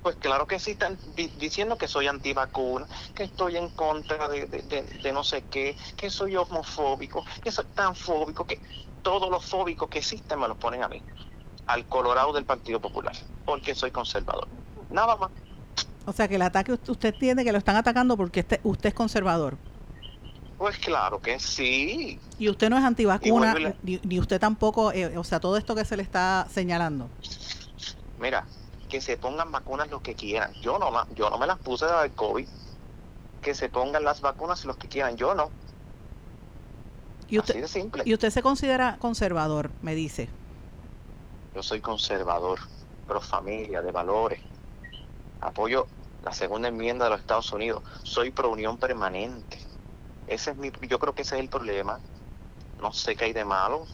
Pues 0.02 0.18
claro 0.18 0.46
que 0.46 0.60
sí, 0.60 0.72
están 0.72 1.00
diciendo 1.16 1.80
que 1.80 1.88
soy 1.88 2.06
antivacuna, 2.06 2.86
que 3.16 3.24
estoy 3.24 3.58
en 3.58 3.70
contra 3.70 4.28
de, 4.28 4.46
de, 4.46 5.12
no 5.12 5.24
sé 5.24 5.44
qué, 5.50 5.76
que 5.98 6.12
soy 6.12 6.36
homofóbico, 6.36 7.26
que 7.44 7.52
soy 7.52 7.66
tan 7.74 7.96
fóbico, 7.96 8.46
que 8.46 8.60
todos 9.02 9.32
los 9.32 9.44
fóbicos 9.44 9.90
que 9.90 9.98
existen 9.98 10.40
me 10.40 10.48
los 10.48 10.58
ponen 10.58 10.84
a 10.84 10.90
mí 10.90 11.02
al 11.68 11.86
Colorado 11.86 12.34
del 12.34 12.46
Partido 12.46 12.80
Popular, 12.80 13.16
porque 13.46 13.76
soy 13.76 13.92
conservador. 13.92 14.48
Nada 14.90 15.16
más. 15.16 15.32
O 16.06 16.14
sea 16.14 16.28
que 16.28 16.36
el 16.36 16.42
ataque 16.42 16.74
usted 16.74 17.16
tiene 17.16 17.44
que 17.44 17.52
lo 17.52 17.58
están 17.58 17.76
atacando 17.76 18.16
porque 18.16 18.42
este, 18.42 18.60
usted 18.64 18.90
es 18.90 18.96
conservador. 18.96 19.58
Pues 20.58 20.78
claro 20.78 21.20
que 21.20 21.40
sí. 21.40 22.20
Y 22.40 22.50
usted 22.50 22.70
no 22.70 22.78
es 22.78 22.84
antivacuna, 22.84 23.56
ni, 23.84 24.20
usted 24.20 24.40
tampoco, 24.40 24.92
eh, 24.94 25.18
o 25.18 25.24
sea, 25.24 25.40
todo 25.40 25.58
esto 25.58 25.76
que 25.76 25.84
se 25.84 25.98
le 25.98 26.04
está 26.04 26.48
señalando. 26.50 27.10
Mira, 28.20 28.46
que 28.90 29.02
se 29.02 29.18
pongan 29.18 29.52
vacunas 29.52 29.90
los 29.90 30.02
que 30.02 30.16
quieran. 30.16 30.54
Yo 30.62 30.80
no, 30.80 30.92
yo 31.16 31.30
no 31.30 31.38
me 31.38 31.48
las 31.48 31.58
puse 31.60 31.86
de 31.86 32.10
COVID. 32.12 32.48
Que 33.42 33.54
se 33.54 33.70
pongan 33.70 34.04
las 34.04 34.22
vacunas 34.22 34.64
los 34.66 34.78
que 34.78 34.88
quieran. 34.88 35.18
Yo 35.18 35.36
no. 35.36 35.50
¿Y 37.28 37.40
usted, 37.40 37.56
Así 37.56 37.62
de 37.62 37.68
simple. 37.68 38.04
¿Y 38.06 38.14
usted 38.14 38.30
se 38.30 38.42
considera 38.42 38.98
conservador? 39.00 39.72
Me 39.82 39.94
dice. 39.94 40.30
Yo 41.56 41.63
soy 41.63 41.80
conservador, 41.80 42.60
pro 43.07 43.22
familia, 43.22 43.81
de 43.81 43.94
valores. 43.94 44.42
Apoyo 45.40 45.88
la 46.25 46.34
segunda 46.34 46.68
enmienda 46.68 47.06
de 47.06 47.12
los 47.12 47.22
Estados 47.22 47.50
Unidos. 47.54 47.81
Soy 48.04 48.31
pro 48.31 48.52
unión 48.52 48.78
permanente. 48.78 49.60
Ese 50.28 50.52
es 50.52 50.57
mi, 50.57 50.69
yo 50.90 51.00
creo 51.00 51.16
que 51.16 51.22
ese 51.22 51.36
es 51.36 51.42
el 51.42 51.48
problema. 51.48 52.00
No 52.81 52.92
sé 52.92 53.16
qué 53.16 53.25
hay 53.25 53.34
de 53.34 53.46
malo. 53.46 53.86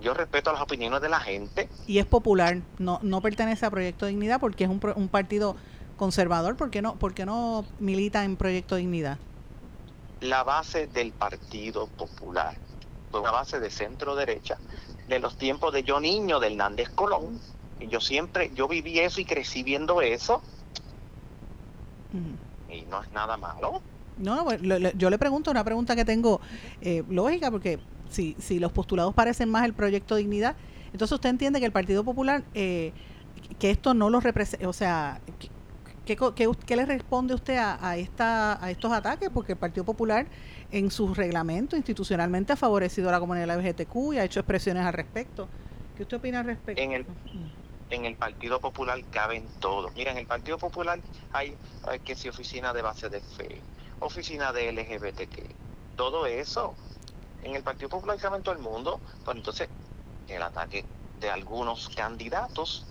Yo 0.00 0.12
respeto 0.12 0.50
las 0.50 0.60
opiniones 0.60 1.00
de 1.00 1.08
la 1.08 1.20
gente. 1.20 1.68
Y 1.86 2.00
es 2.00 2.06
popular, 2.06 2.58
no, 2.78 2.98
no 3.02 3.20
pertenece 3.20 3.64
a 3.64 3.70
Proyecto 3.70 4.06
Dignidad 4.06 4.40
porque 4.40 4.64
es 4.64 4.70
un, 4.70 4.80
un 4.96 5.08
partido 5.08 5.54
conservador. 5.96 6.56
¿Por 6.56 6.70
qué, 6.70 6.82
no, 6.82 6.96
¿Por 6.96 7.14
qué 7.14 7.24
no 7.24 7.64
milita 7.78 8.24
en 8.24 8.36
Proyecto 8.36 8.74
Dignidad? 8.74 9.18
La 10.20 10.42
base 10.42 10.88
del 10.88 11.12
Partido 11.12 11.86
Popular, 11.86 12.56
una 13.12 13.30
base 13.30 13.60
de 13.60 13.70
centro 13.70 14.16
derecha, 14.16 14.58
de 15.12 15.20
los 15.20 15.36
tiempos 15.36 15.72
de 15.72 15.82
yo 15.82 16.00
niño, 16.00 16.40
de 16.40 16.48
Hernández 16.48 16.88
Colón. 16.90 17.38
Y 17.80 17.88
yo 17.88 18.00
siempre, 18.00 18.50
yo 18.54 18.66
viví 18.66 18.98
eso 18.98 19.20
y 19.20 19.24
crecí 19.24 19.62
viendo 19.62 20.00
eso. 20.00 20.42
Y 22.70 22.82
no 22.82 23.02
es 23.02 23.12
nada 23.12 23.36
malo. 23.36 23.82
No, 24.18 24.46
yo 24.54 25.10
le 25.10 25.18
pregunto 25.18 25.50
una 25.50 25.64
pregunta 25.64 25.96
que 25.96 26.04
tengo 26.04 26.40
eh, 26.80 27.02
lógica, 27.08 27.50
porque 27.50 27.78
si, 28.08 28.36
si 28.38 28.58
los 28.58 28.72
postulados 28.72 29.14
parecen 29.14 29.50
más 29.50 29.64
el 29.64 29.74
proyecto 29.74 30.16
Dignidad, 30.16 30.56
entonces 30.92 31.12
usted 31.12 31.30
entiende 31.30 31.60
que 31.60 31.66
el 31.66 31.72
Partido 31.72 32.04
Popular, 32.04 32.44
eh, 32.54 32.92
que 33.58 33.70
esto 33.70 33.94
no 33.94 34.10
lo 34.10 34.20
representa, 34.20 34.68
o 34.68 34.72
sea, 34.72 35.20
¿qué, 36.04 36.16
qué, 36.66 36.76
le 36.76 36.86
responde 36.86 37.34
usted 37.34 37.56
a, 37.56 37.78
a, 37.86 37.96
esta, 37.96 38.62
a 38.62 38.70
estos 38.70 38.92
ataques? 38.92 39.30
Porque 39.32 39.52
el 39.52 39.58
Partido 39.58 39.84
Popular 39.84 40.26
en 40.70 40.90
su 40.90 41.14
reglamento 41.14 41.76
institucionalmente 41.76 42.52
ha 42.54 42.56
favorecido 42.56 43.08
a 43.08 43.12
la 43.12 43.20
comunidad 43.20 43.56
LGBTQ 43.56 44.14
y 44.14 44.18
ha 44.18 44.24
hecho 44.24 44.40
expresiones 44.40 44.84
al 44.84 44.92
respecto. 44.92 45.48
¿Qué 45.96 46.02
usted 46.02 46.16
opina 46.16 46.40
al 46.40 46.46
respecto? 46.46 46.82
En 46.82 48.06
el, 48.06 48.16
Partido 48.16 48.58
Popular 48.58 48.98
caben 49.10 49.46
todos. 49.60 49.92
Mira, 49.94 50.12
en 50.12 50.18
el 50.18 50.26
Partido 50.26 50.56
Popular 50.56 50.98
hay, 51.32 51.56
que 52.04 52.14
si 52.16 52.28
oficina 52.28 52.72
de 52.72 52.80
base 52.80 53.10
de 53.10 53.20
fe, 53.20 53.60
oficina 54.00 54.52
de 54.52 54.72
LGBTQ, 54.72 55.96
todo 55.96 56.26
eso. 56.26 56.74
En 57.42 57.54
el 57.54 57.62
Partido 57.62 57.90
Popular 57.90 58.18
caben 58.18 58.42
todo 58.42 58.54
el 58.54 58.62
mundo. 58.62 58.98
Pues 59.24 59.36
entonces, 59.36 59.68
el 60.28 60.40
ataque 60.40 60.86
de 61.20 61.30
algunos 61.30 61.90
candidatos, 61.90 62.86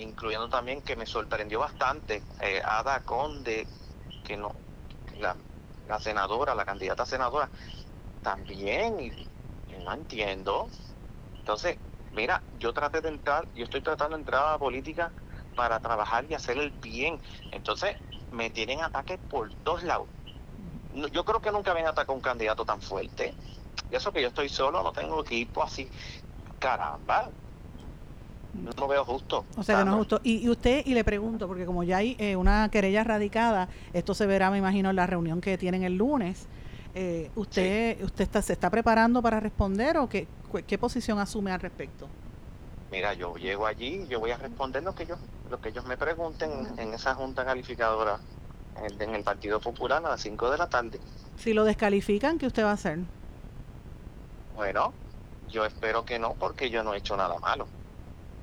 incluyendo 0.00 0.48
también 0.48 0.82
que 0.82 0.96
me 0.96 1.06
sorprendió 1.06 1.60
bastante, 1.60 2.22
eh, 2.40 2.62
Ada 2.64 3.00
Conde, 3.00 3.66
que 4.24 4.36
no, 4.36 4.54
la, 5.18 5.36
la 5.86 5.98
senadora, 5.98 6.54
la 6.54 6.64
candidata 6.64 7.04
senadora, 7.04 7.50
también, 8.22 9.14
no 9.84 9.92
entiendo. 9.92 10.68
Entonces, 11.38 11.78
mira, 12.12 12.42
yo 12.52 12.72
traté 12.72 13.00
de 13.00 13.08
entrar, 13.08 13.48
yo 13.54 13.64
estoy 13.64 13.82
tratando 13.82 14.16
de 14.16 14.22
entrar 14.22 14.46
a 14.46 14.52
la 14.52 14.58
política 14.58 15.12
para 15.54 15.80
trabajar 15.80 16.24
y 16.28 16.34
hacer 16.34 16.58
el 16.58 16.70
bien. 16.70 17.20
Entonces, 17.50 17.96
me 18.30 18.50
tienen 18.50 18.80
ataques 18.82 19.18
por 19.28 19.50
dos 19.62 19.82
lados. 19.82 20.08
Yo 21.12 21.24
creo 21.24 21.40
que 21.40 21.52
nunca 21.52 21.70
habían 21.70 21.86
atacado 21.86 22.14
un 22.14 22.20
candidato 22.20 22.64
tan 22.64 22.80
fuerte. 22.80 23.36
Y 23.90 23.96
eso 23.96 24.12
que 24.12 24.22
yo 24.22 24.28
estoy 24.28 24.48
solo, 24.48 24.82
no 24.82 24.92
tengo 24.92 25.20
equipo 25.20 25.62
así. 25.62 25.90
Caramba, 26.58 27.30
no 28.60 28.70
lo 28.76 28.88
veo 28.88 29.04
justo. 29.04 29.44
O 29.56 29.62
sea, 29.62 29.78
que 29.78 29.84
no 29.84 29.92
es 29.92 29.98
justo. 29.98 30.20
Y, 30.22 30.48
usted, 30.48 30.82
y 30.84 30.94
le 30.94 31.04
pregunto, 31.04 31.46
porque 31.46 31.66
como 31.66 31.82
ya 31.82 31.98
hay 31.98 32.16
eh, 32.18 32.36
una 32.36 32.68
querella 32.70 33.04
radicada, 33.04 33.68
esto 33.92 34.14
se 34.14 34.26
verá, 34.26 34.50
me 34.50 34.58
imagino, 34.58 34.90
en 34.90 34.96
la 34.96 35.06
reunión 35.06 35.40
que 35.40 35.58
tienen 35.58 35.82
el 35.82 35.96
lunes. 35.96 36.46
Eh, 36.94 37.30
¿Usted 37.36 38.02
usted 38.02 38.24
está, 38.24 38.42
se 38.42 38.52
está 38.52 38.68
preparando 38.68 39.22
para 39.22 39.38
responder 39.38 39.96
o 39.98 40.08
qué, 40.08 40.26
qué 40.66 40.76
posición 40.76 41.18
asume 41.18 41.52
al 41.52 41.60
respecto? 41.60 42.08
Mira, 42.90 43.14
yo 43.14 43.36
llego 43.36 43.66
allí, 43.66 44.04
yo 44.08 44.18
voy 44.18 44.32
a 44.32 44.36
responder 44.36 44.82
lo 44.82 44.94
que 44.94 45.04
ellos, 45.04 45.18
lo 45.48 45.60
que 45.60 45.68
ellos 45.68 45.84
me 45.86 45.96
pregunten 45.96 46.50
en 46.76 46.92
esa 46.92 47.14
junta 47.14 47.44
calificadora 47.44 48.18
en, 48.82 49.00
en 49.00 49.14
el 49.14 49.22
Partido 49.22 49.60
Popular 49.60 50.04
a 50.04 50.10
las 50.10 50.20
5 50.22 50.50
de 50.50 50.58
la 50.58 50.68
tarde. 50.68 50.98
Si 51.36 51.52
lo 51.52 51.64
descalifican, 51.64 52.38
¿qué 52.38 52.48
usted 52.48 52.64
va 52.64 52.70
a 52.70 52.74
hacer? 52.74 52.98
Bueno, 54.56 54.92
yo 55.48 55.64
espero 55.64 56.04
que 56.04 56.18
no, 56.18 56.34
porque 56.34 56.70
yo 56.70 56.82
no 56.82 56.92
he 56.94 56.98
hecho 56.98 57.16
nada 57.16 57.38
malo 57.38 57.68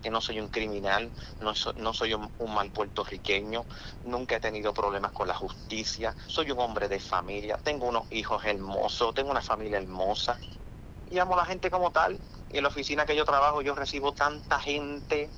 que 0.01 0.09
no 0.09 0.21
soy 0.21 0.39
un 0.39 0.49
criminal, 0.49 1.11
no, 1.41 1.53
no 1.75 1.93
soy 1.93 2.13
un, 2.13 2.31
mal 2.53 2.71
puertorriqueño, 2.71 3.65
nunca 4.03 4.37
he 4.37 4.39
tenido 4.39 4.73
problemas 4.73 5.11
con 5.11 5.27
la 5.27 5.33
justicia, 5.33 6.15
soy 6.27 6.51
un 6.51 6.59
hombre 6.59 6.87
de 6.87 6.99
familia, 6.99 7.57
tengo 7.57 7.87
unos 7.87 8.11
hijos 8.11 8.43
hermosos, 8.45 9.13
tengo 9.13 9.31
una 9.31 9.41
familia 9.41 9.77
hermosa 9.77 10.37
y 11.09 11.19
amo 11.19 11.33
a 11.33 11.37
la 11.37 11.45
gente 11.45 11.69
como 11.69 11.91
tal. 11.91 12.19
Y 12.49 12.57
en 12.57 12.63
la 12.63 12.69
oficina 12.69 13.05
que 13.05 13.15
yo 13.15 13.25
trabajo 13.25 13.61
yo 13.61 13.75
recibo 13.75 14.13
tanta 14.13 14.59
gente 14.59 15.29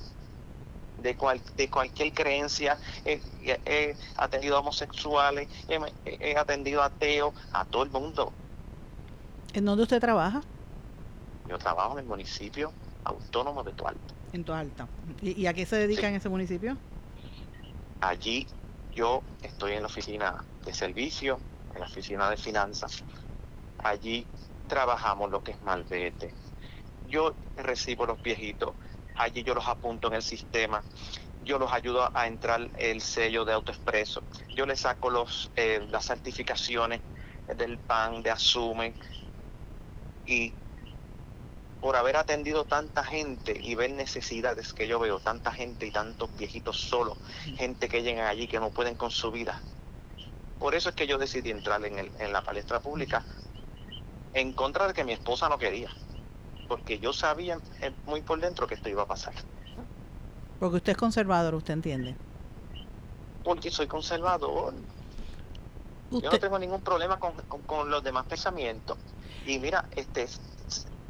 de, 1.01 1.16
cual, 1.16 1.42
de 1.56 1.70
cualquier 1.70 2.13
creencia, 2.13 2.78
he, 3.06 3.96
atendido 4.18 4.58
a 4.58 4.60
homosexuales, 4.60 5.48
he, 5.68 5.80
he 6.06 6.38
atendido 6.38 6.82
a 6.82 6.86
ateos, 6.86 7.34
a 7.54 7.66
todo 7.66 7.84
el 7.84 7.89
mundo. 7.89 8.32
¿En 9.54 9.66
dónde 9.66 9.84
usted 9.84 10.00
trabaja? 10.00 10.42
Yo 11.48 11.58
trabajo 11.58 11.94
en 11.94 12.00
el 12.00 12.06
municipio 12.06 12.72
autónomo 13.04 13.63
de 13.63 13.74
Tualta. 13.74 14.18
En 14.31 14.43
Tualta. 14.43 14.88
¿Y, 15.21 15.45
a 15.45 15.53
qué 15.53 15.65
se 15.65 15.75
dedica 15.75 16.07
en 16.07 16.15
ese 16.15 16.29
municipio? 16.29 16.77
Allí 18.01 18.48
yo 18.91 19.24
estoy 19.41 19.74
en 19.74 19.81
la 19.81 19.88
oficina 19.88 20.43
de 20.65 20.74
servicio, 20.74 21.39
en 21.74 21.81
la 21.81 21.88
oficina 21.88 22.29
de 22.29 22.38
finanzas. 22.38 23.03
Allí 23.79 24.25
trabajamos 24.67 25.31
lo 25.31 25.43
que 25.43 25.51
es 25.51 25.62
malvete. 25.63 26.33
Yo 27.07 27.36
recibo 27.55 28.05
los 28.05 28.21
viejitos, 28.21 28.75
allí 29.17 29.43
yo 29.43 29.55
los 29.55 29.67
apunto 29.67 30.07
en 30.09 30.15
el 30.15 30.21
sistema, 30.21 30.83
yo 31.43 31.57
los 31.57 31.71
ayudo 31.71 32.12
a 32.13 32.27
entrar 32.27 32.69
el 32.77 33.01
sello 33.01 33.45
de 33.45 33.53
autoexpreso, 33.53 34.24
yo 34.55 34.65
les 34.65 34.81
saco 34.81 35.09
los, 35.09 35.51
eh, 35.55 35.86
las 35.89 36.05
certificaciones 36.05 37.01
del 37.57 37.79
PAN, 37.79 38.21
de 38.21 38.29
Asume, 38.29 38.93
y 40.25 40.53
por 41.81 41.95
haber 41.95 42.17
atendido 42.17 42.65
tanta 42.65 43.03
gente 43.03 43.57
y 43.59 43.75
ver 43.75 43.91
necesidades 43.91 44.74
que 44.74 44.88
yo 44.88 45.00
veo, 45.00 45.19
tanta 45.19 45.51
gente 45.51 45.86
y 45.86 45.91
tantos 45.91 46.29
viejitos 46.38 46.77
solos, 46.77 47.17
gente 47.57 47.88
que 47.88 48.03
llegan 48.03 48.27
allí 48.27 48.48
que 48.48 48.59
no 48.59 48.69
pueden 48.69 48.95
con 48.95 49.12
su 49.12 49.31
vida. 49.31 49.62
Por 50.59 50.75
eso 50.75 50.89
es 50.89 50.95
que 50.95 51.07
yo 51.07 51.17
decidí 51.17 51.51
entrar 51.51 51.83
en, 51.86 51.98
el, 51.98 52.12
en 52.19 52.33
la 52.33 52.41
palestra 52.41 52.81
pública 52.81 53.24
en 54.33 54.53
contra 54.53 54.88
de 54.88 54.93
que 54.93 55.03
mi 55.03 55.13
esposa 55.13 55.48
no 55.50 55.57
quería, 55.57 55.89
porque 56.67 57.00
yo 57.00 57.13
sabía 57.13 57.57
eh, 57.81 57.91
muy 58.05 58.21
por 58.21 58.39
dentro 58.39 58.67
que 58.67 58.75
esto 58.75 58.89
iba 58.89 59.03
a 59.03 59.07
pasar. 59.07 59.33
Porque 60.59 60.77
usted 60.77 60.91
es 60.91 60.98
conservador, 60.98 61.55
usted 61.55 61.74
entiende. 61.74 62.15
Porque 63.43 63.71
soy 63.71 63.88
conservador. 63.88 64.74
Yo 66.12 66.29
no 66.29 66.39
tengo 66.39 66.59
ningún 66.59 66.81
problema 66.81 67.17
con, 67.17 67.33
con 67.65 67.89
los 67.89 68.03
demás 68.03 68.25
pensamientos. 68.25 68.98
Y 69.45 69.57
mira, 69.59 69.86
este 69.95 70.27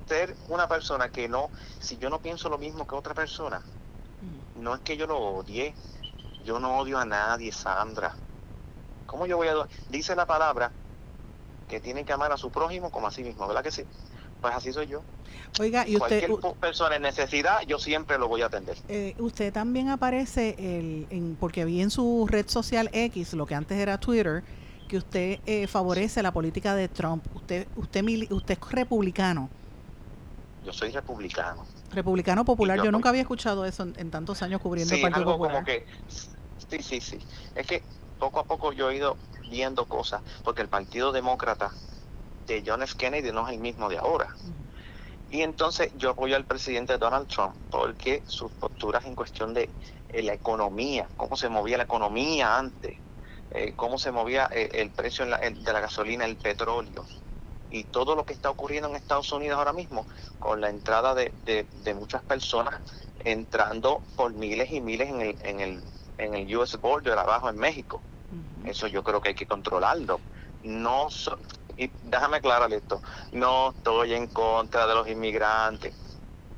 ser 0.09 0.35
una 0.49 0.67
persona 0.67 1.09
que 1.09 1.29
no, 1.29 1.49
si 1.79 1.97
yo 1.97 2.09
no 2.09 2.19
pienso 2.19 2.49
lo 2.49 2.57
mismo 2.57 2.87
que 2.87 2.95
otra 2.95 3.13
persona, 3.13 3.59
mm. 3.59 4.61
no 4.61 4.75
es 4.75 4.81
que 4.81 4.97
yo 4.97 5.05
lo 5.05 5.19
odie, 5.19 5.73
yo 6.43 6.59
no 6.59 6.79
odio 6.79 6.97
a 6.97 7.05
nadie, 7.05 7.51
Sandra. 7.51 8.15
¿Cómo 9.05 9.25
yo 9.25 9.37
voy 9.37 9.47
a 9.47 9.53
Dice 9.89 10.15
la 10.15 10.25
palabra 10.25 10.71
que 11.67 11.79
tiene 11.79 12.03
que 12.03 12.13
amar 12.13 12.31
a 12.31 12.37
su 12.37 12.49
prójimo 12.49 12.89
como 12.91 13.07
a 13.07 13.11
sí 13.11 13.23
mismo, 13.23 13.47
¿verdad 13.47 13.63
que 13.63 13.71
sí? 13.71 13.83
Pues 14.41 14.55
así 14.55 14.73
soy 14.73 14.87
yo. 14.87 15.03
Oiga, 15.59 15.87
y 15.87 15.95
usted... 15.95 16.27
Cualquier 16.27 16.59
persona 16.59 16.95
en 16.95 17.03
necesidad, 17.03 17.61
yo 17.67 17.77
siempre 17.77 18.17
lo 18.17 18.27
voy 18.27 18.41
a 18.41 18.47
atender. 18.47 18.77
Eh, 18.87 19.15
usted 19.19 19.53
también 19.53 19.89
aparece, 19.89 20.55
el, 20.57 21.07
en, 21.09 21.35
porque 21.35 21.65
vi 21.65 21.81
en 21.81 21.91
su 21.91 22.25
red 22.27 22.47
social 22.47 22.89
X, 22.93 23.33
lo 23.33 23.45
que 23.45 23.55
antes 23.55 23.77
era 23.77 23.99
Twitter, 23.99 24.43
que 24.87 24.97
usted 24.97 25.39
eh, 25.45 25.67
favorece 25.67 26.23
la 26.23 26.31
política 26.31 26.73
de 26.73 26.87
Trump. 26.87 27.23
Usted, 27.35 27.67
usted, 27.75 28.31
usted 28.31 28.57
es 28.59 28.71
republicano. 28.71 29.49
Yo 30.69 30.73
soy 30.73 30.91
republicano. 30.91 31.65
Republicano 31.89 32.45
popular. 32.45 32.79
Yo, 32.83 32.91
nunca 32.91 33.09
había 33.09 33.21
escuchado 33.21 33.65
eso 33.65 33.88
en, 33.95 34.11
tantos 34.11 34.43
años 34.43 34.61
cubriendo 34.61 34.93
el 34.93 35.01
Partido 35.01 35.25
Popular. 35.25 35.65
sí, 35.67 36.83
sí, 36.83 37.01
sí. 37.01 37.17
Es 37.55 37.65
que 37.65 37.81
poco 38.19 38.39
a 38.39 38.43
poco 38.43 38.71
yo 38.71 38.91
he 38.91 38.97
ido 38.97 39.17
viendo 39.49 39.88
cosas, 39.88 40.21
porque 40.43 40.61
el 40.61 40.67
Partido 40.67 41.11
Demócrata 41.11 41.71
de 42.45 42.63
John 42.63 42.83
F. 42.83 42.93
Kennedy 42.99 43.31
no 43.31 43.47
es 43.47 43.53
el 43.55 43.59
mismo 43.59 43.89
de 43.89 43.97
ahora. 43.97 44.27
Y 45.31 45.41
entonces 45.41 45.89
yo 45.95 46.11
apoyo 46.11 46.35
al 46.35 46.45
presidente 46.45 46.99
Donald 46.99 47.27
Trump 47.27 47.55
porque 47.71 48.21
sus 48.27 48.51
posturas 48.51 49.05
en 49.05 49.15
cuestión 49.15 49.55
de 49.55 49.71
eh, 50.09 50.21
la 50.21 50.33
economía, 50.33 51.09
cómo 51.15 51.35
se 51.35 51.49
movía 51.49 51.77
la 51.77 51.85
economía 51.85 52.59
antes, 52.59 52.95
eh, 53.49 53.73
cómo 53.75 53.97
se 53.97 54.11
movía 54.11 54.47
eh, 54.51 54.69
el 54.73 54.91
precio 54.91 55.25
de 55.25 55.73
la 55.73 55.79
gasolina, 55.79 56.25
el 56.25 56.38
petróleo, 56.38 57.07
y 57.69 57.83
todo 57.85 58.15
lo 58.15 58.25
que 58.25 58.33
está 58.33 58.49
ocurriendo 58.49 58.89
en 58.89 58.95
Estados 58.95 59.31
Unidos 59.31 59.57
ahora 59.57 59.73
mismo, 59.73 60.07
con 60.39 60.61
la 60.61 60.69
entrada 60.69 61.13
de, 61.15 61.31
de, 61.45 61.93
muchas 61.93 62.23
personas 62.23 62.81
entrando 63.23 64.01
por 64.15 64.33
miles 64.33 64.71
y 64.71 64.81
miles 64.81 65.09
en 65.09 65.21
el, 65.21 65.38
en 65.43 65.59
el, 65.59 65.83
en 66.17 66.33
el 66.35 66.57
US 66.57 66.79
border 66.79 67.17
abajo 67.17 67.49
en 67.49 67.57
México. 67.57 68.01
Eso 68.65 68.88
yo 68.88 69.03
creo 69.03 69.21
que 69.21 69.29
hay 69.29 69.35
que 69.35 69.47
controlarlo. 69.47 70.19
No 70.63 71.07
y 71.77 71.89
déjame 72.03 72.38
aclarar 72.38 72.71
esto, 72.73 73.01
no 73.31 73.69
estoy 73.69 74.13
en 74.13 74.27
contra 74.27 74.85
de 74.85 74.95
los 74.95 75.07
inmigrantes. 75.07 75.95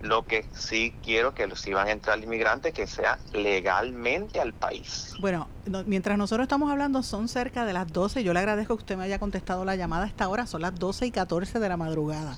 Lo 0.01 0.25
que 0.25 0.45
sí 0.53 0.93
quiero 1.03 1.33
que 1.33 1.47
si 1.55 1.73
van 1.73 1.87
a 1.87 1.91
entrar 1.91 2.21
inmigrantes, 2.23 2.73
que 2.73 2.87
sea 2.87 3.19
legalmente 3.33 4.39
al 4.39 4.53
país. 4.53 5.13
Bueno, 5.19 5.47
mientras 5.85 6.17
nosotros 6.17 6.45
estamos 6.45 6.71
hablando, 6.71 7.03
son 7.03 7.27
cerca 7.27 7.65
de 7.65 7.73
las 7.73 7.91
12. 7.91 8.23
Yo 8.23 8.33
le 8.33 8.39
agradezco 8.39 8.75
que 8.77 8.81
usted 8.81 8.97
me 8.97 9.03
haya 9.03 9.19
contestado 9.19 9.65
la 9.65 9.75
llamada 9.75 10.05
a 10.05 10.07
esta 10.07 10.27
hora. 10.27 10.47
Son 10.47 10.61
las 10.61 10.75
12 10.75 11.07
y 11.07 11.11
14 11.11 11.59
de 11.59 11.69
la 11.69 11.77
madrugada, 11.77 12.37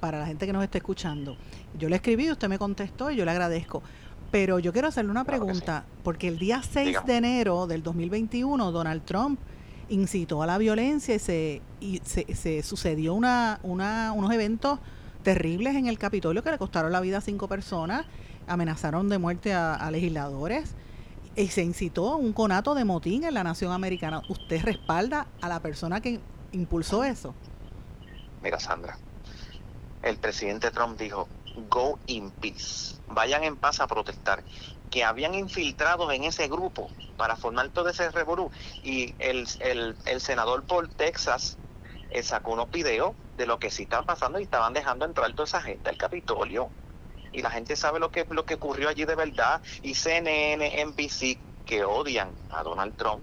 para 0.00 0.18
la 0.18 0.26
gente 0.26 0.46
que 0.46 0.52
nos 0.52 0.64
está 0.64 0.78
escuchando. 0.78 1.36
Yo 1.78 1.88
le 1.88 1.96
escribí, 1.96 2.30
usted 2.30 2.48
me 2.48 2.58
contestó 2.58 3.10
y 3.10 3.16
yo 3.16 3.24
le 3.24 3.30
agradezco. 3.30 3.82
Pero 4.30 4.58
yo 4.58 4.72
quiero 4.72 4.88
hacerle 4.88 5.10
una 5.10 5.24
pregunta, 5.24 5.84
porque 6.02 6.28
el 6.28 6.38
día 6.38 6.62
6 6.62 6.98
de 7.04 7.16
enero 7.16 7.66
del 7.66 7.82
2021, 7.82 8.72
Donald 8.72 9.04
Trump 9.04 9.38
incitó 9.90 10.42
a 10.42 10.46
la 10.46 10.56
violencia 10.56 11.14
y 11.14 11.18
se, 11.18 11.62
y 11.80 12.00
se, 12.02 12.34
se 12.34 12.62
sucedió 12.62 13.12
una, 13.12 13.60
una, 13.62 14.12
unos 14.12 14.32
eventos 14.32 14.78
terribles 15.22 15.76
en 15.76 15.86
el 15.86 15.98
Capitolio 15.98 16.42
que 16.42 16.50
le 16.50 16.58
costaron 16.58 16.92
la 16.92 17.00
vida 17.00 17.18
a 17.18 17.20
cinco 17.20 17.48
personas, 17.48 18.06
amenazaron 18.46 19.08
de 19.08 19.18
muerte 19.18 19.54
a, 19.54 19.90
legisladores 19.90 20.74
y 21.34 21.48
se 21.48 21.62
incitó 21.62 22.16
un 22.16 22.32
conato 22.32 22.74
de 22.74 22.84
motín 22.84 23.24
en 23.24 23.34
la 23.34 23.44
nación 23.44 23.72
americana. 23.72 24.22
¿Usted 24.28 24.62
respalda 24.62 25.26
a 25.40 25.48
la 25.48 25.60
persona 25.60 26.00
que 26.00 26.20
impulsó 26.52 27.04
eso? 27.04 27.34
Mira, 28.42 28.58
Sandra, 28.58 28.98
el 30.02 30.16
presidente 30.18 30.70
Trump 30.70 30.98
dijo, 30.98 31.28
go 31.70 31.98
in 32.06 32.30
peace, 32.30 32.96
vayan 33.08 33.44
en 33.44 33.56
paz 33.56 33.80
a 33.80 33.86
protestar, 33.86 34.42
que 34.90 35.04
habían 35.04 35.34
infiltrado 35.34 36.10
en 36.12 36.24
ese 36.24 36.48
grupo 36.48 36.90
para 37.16 37.36
formar 37.36 37.70
todo 37.70 37.88
ese 37.88 38.10
revolú. 38.10 38.50
Y 38.82 39.14
el, 39.18 39.46
el 40.04 40.20
senador 40.20 40.64
por 40.64 40.88
Texas 40.88 41.56
eh, 42.10 42.22
sacó 42.22 42.52
unos 42.52 42.70
videos 42.70 43.14
de 43.36 43.46
lo 43.46 43.58
que 43.58 43.70
sí 43.70 43.84
estaba 43.84 44.04
pasando 44.04 44.38
y 44.38 44.44
estaban 44.44 44.72
dejando 44.72 45.04
entrar 45.04 45.32
toda 45.32 45.44
esa 45.44 45.62
gente 45.62 45.90
al 45.90 45.96
Capitolio. 45.96 46.70
Y 47.32 47.40
la 47.40 47.50
gente 47.50 47.76
sabe 47.76 47.98
lo 47.98 48.10
que, 48.10 48.26
lo 48.28 48.44
que 48.44 48.54
ocurrió 48.54 48.88
allí 48.88 49.04
de 49.04 49.14
verdad. 49.14 49.62
Y 49.82 49.94
CNN, 49.94 50.84
NBC, 50.84 51.38
que 51.64 51.84
odian 51.84 52.30
a 52.50 52.62
Donald 52.62 52.96
Trump, 52.96 53.22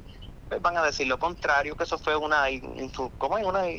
pues 0.50 0.62
van 0.62 0.76
a 0.78 0.84
decir 0.84 1.06
lo 1.08 1.20
contrario, 1.20 1.78
que 1.78 1.84
eso 1.84 2.00
fue 2.00 2.16
una, 2.16 2.46
¿cómo 3.20 3.38
es? 3.38 3.46
una 3.46 3.70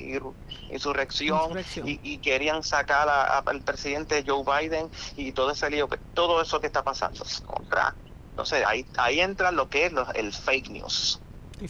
insurrección, 0.70 1.58
Y, 1.84 2.18
querían 2.18 2.62
sacar 2.62 3.08
al 3.08 3.60
presidente 3.62 4.24
Joe 4.24 4.44
Biden 4.44 4.88
y 5.16 5.32
todo 5.32 5.50
ese 5.50 5.68
lío, 5.68 5.88
todo 6.14 6.40
eso 6.40 6.60
que 6.60 6.68
está 6.68 6.84
pasando. 6.84 7.24
Contra. 7.44 7.94
Entonces 8.30 8.64
ahí, 8.64 8.86
ahí 8.96 9.20
entra 9.20 9.50
lo 9.50 9.68
que 9.68 9.86
es 9.86 9.92
el 10.14 10.32
fake 10.32 10.70
news. 10.70 11.20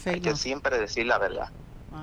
Hay 0.04 0.20
que 0.20 0.36
siempre 0.36 0.78
decir 0.78 1.06
la 1.06 1.18
verdad. 1.18 1.50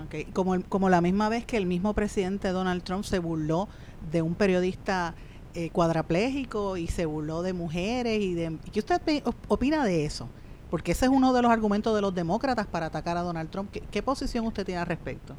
Okay. 0.05 0.25
Como, 0.25 0.61
como 0.63 0.89
la 0.89 1.01
misma 1.01 1.29
vez 1.29 1.45
que 1.45 1.57
el 1.57 1.65
mismo 1.65 1.93
presidente 1.93 2.49
Donald 2.49 2.83
Trump 2.83 3.05
se 3.05 3.19
burló 3.19 3.69
de 4.11 4.21
un 4.21 4.35
periodista 4.35 5.15
eh, 5.53 5.69
cuadraplégico 5.71 6.77
y 6.77 6.87
se 6.87 7.05
burló 7.05 7.41
de 7.41 7.53
mujeres 7.53 8.21
y 8.21 8.33
de... 8.33 8.57
¿Qué 8.71 8.79
usted 8.79 9.23
opina 9.47 9.85
de 9.85 10.05
eso? 10.05 10.29
Porque 10.69 10.91
ese 10.91 11.05
es 11.05 11.11
uno 11.11 11.33
de 11.33 11.41
los 11.41 11.51
argumentos 11.51 11.95
de 11.95 12.01
los 12.01 12.13
demócratas 12.13 12.67
para 12.67 12.87
atacar 12.87 13.17
a 13.17 13.21
Donald 13.21 13.49
Trump. 13.49 13.71
¿Qué, 13.71 14.03
posición 14.03 14.45
usted 14.45 14.65
tiene 14.65 14.81
al 14.81 14.87
respecto? 14.87 15.33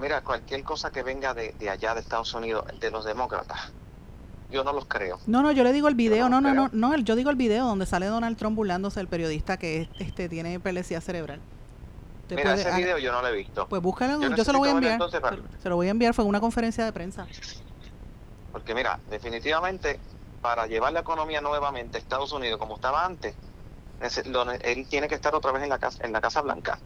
Mira, 0.00 0.22
cualquier 0.22 0.64
cosa 0.64 0.90
que 0.90 1.02
venga 1.02 1.32
de, 1.34 1.54
allá 1.70 1.94
de 1.94 2.00
Estados 2.00 2.34
Unidos, 2.34 2.64
de 2.80 2.90
los 2.90 3.04
demócratas, 3.04 3.72
yo 4.50 4.64
no 4.64 4.72
los 4.72 4.86
creo. 4.86 5.18
No, 5.26 5.42
no, 5.42 5.52
yo 5.52 5.64
le 5.64 5.72
digo 5.72 5.88
el 5.88 5.94
video, 5.94 6.28
no, 6.28 6.40
no, 6.40 6.52
no, 6.52 6.68
no, 6.72 6.96
yo 6.98 7.16
digo 7.16 7.30
el 7.30 7.36
video 7.36 7.66
donde 7.66 7.86
sale 7.86 8.06
Donald 8.06 8.36
Trump 8.36 8.56
burlándose 8.56 9.00
del 9.00 9.08
periodista 9.08 9.56
que 9.56 9.88
este 9.98 10.28
tiene 10.28 10.54
epilepsia 10.54 11.00
cerebral. 11.00 11.40
Mira, 12.30 12.54
ese 12.54 12.74
video 12.74 12.98
yo 12.98 13.12
no 13.12 13.22
lo 13.22 13.28
he 13.28 13.32
visto. 13.32 13.68
Pues 13.68 13.82
búscalo, 13.82 14.20
yo, 14.20 14.44
se 14.44 14.52
lo 14.52 14.58
voy 14.58 14.68
a 14.68 14.72
enviar. 14.72 15.00
Se, 15.60 15.68
lo 15.68 15.76
voy 15.76 15.88
a 15.88 15.90
enviar, 15.90 16.14
fue 16.14 16.24
una 16.24 16.40
conferencia 16.40 16.84
de 16.84 16.92
prensa. 16.92 17.26
Porque 18.52 18.74
mira, 18.74 18.98
definitivamente 19.10 20.00
para 20.40 20.66
llevar 20.66 20.92
la 20.92 21.00
economía 21.00 21.40
nuevamente 21.40 21.98
a 21.98 22.00
Estados 22.00 22.32
Unidos 22.32 22.58
como 22.58 22.76
estaba 22.76 23.04
antes, 23.04 23.34
él 24.62 24.86
tiene 24.88 25.08
que 25.08 25.14
estar 25.14 25.34
otra 25.34 25.52
vez 25.52 25.62
en 25.62 25.68
la 25.68 25.78
casa, 25.78 26.04
en 26.04 26.12
la 26.12 26.20
Casa 26.20 26.40
Blanca. 26.42 26.78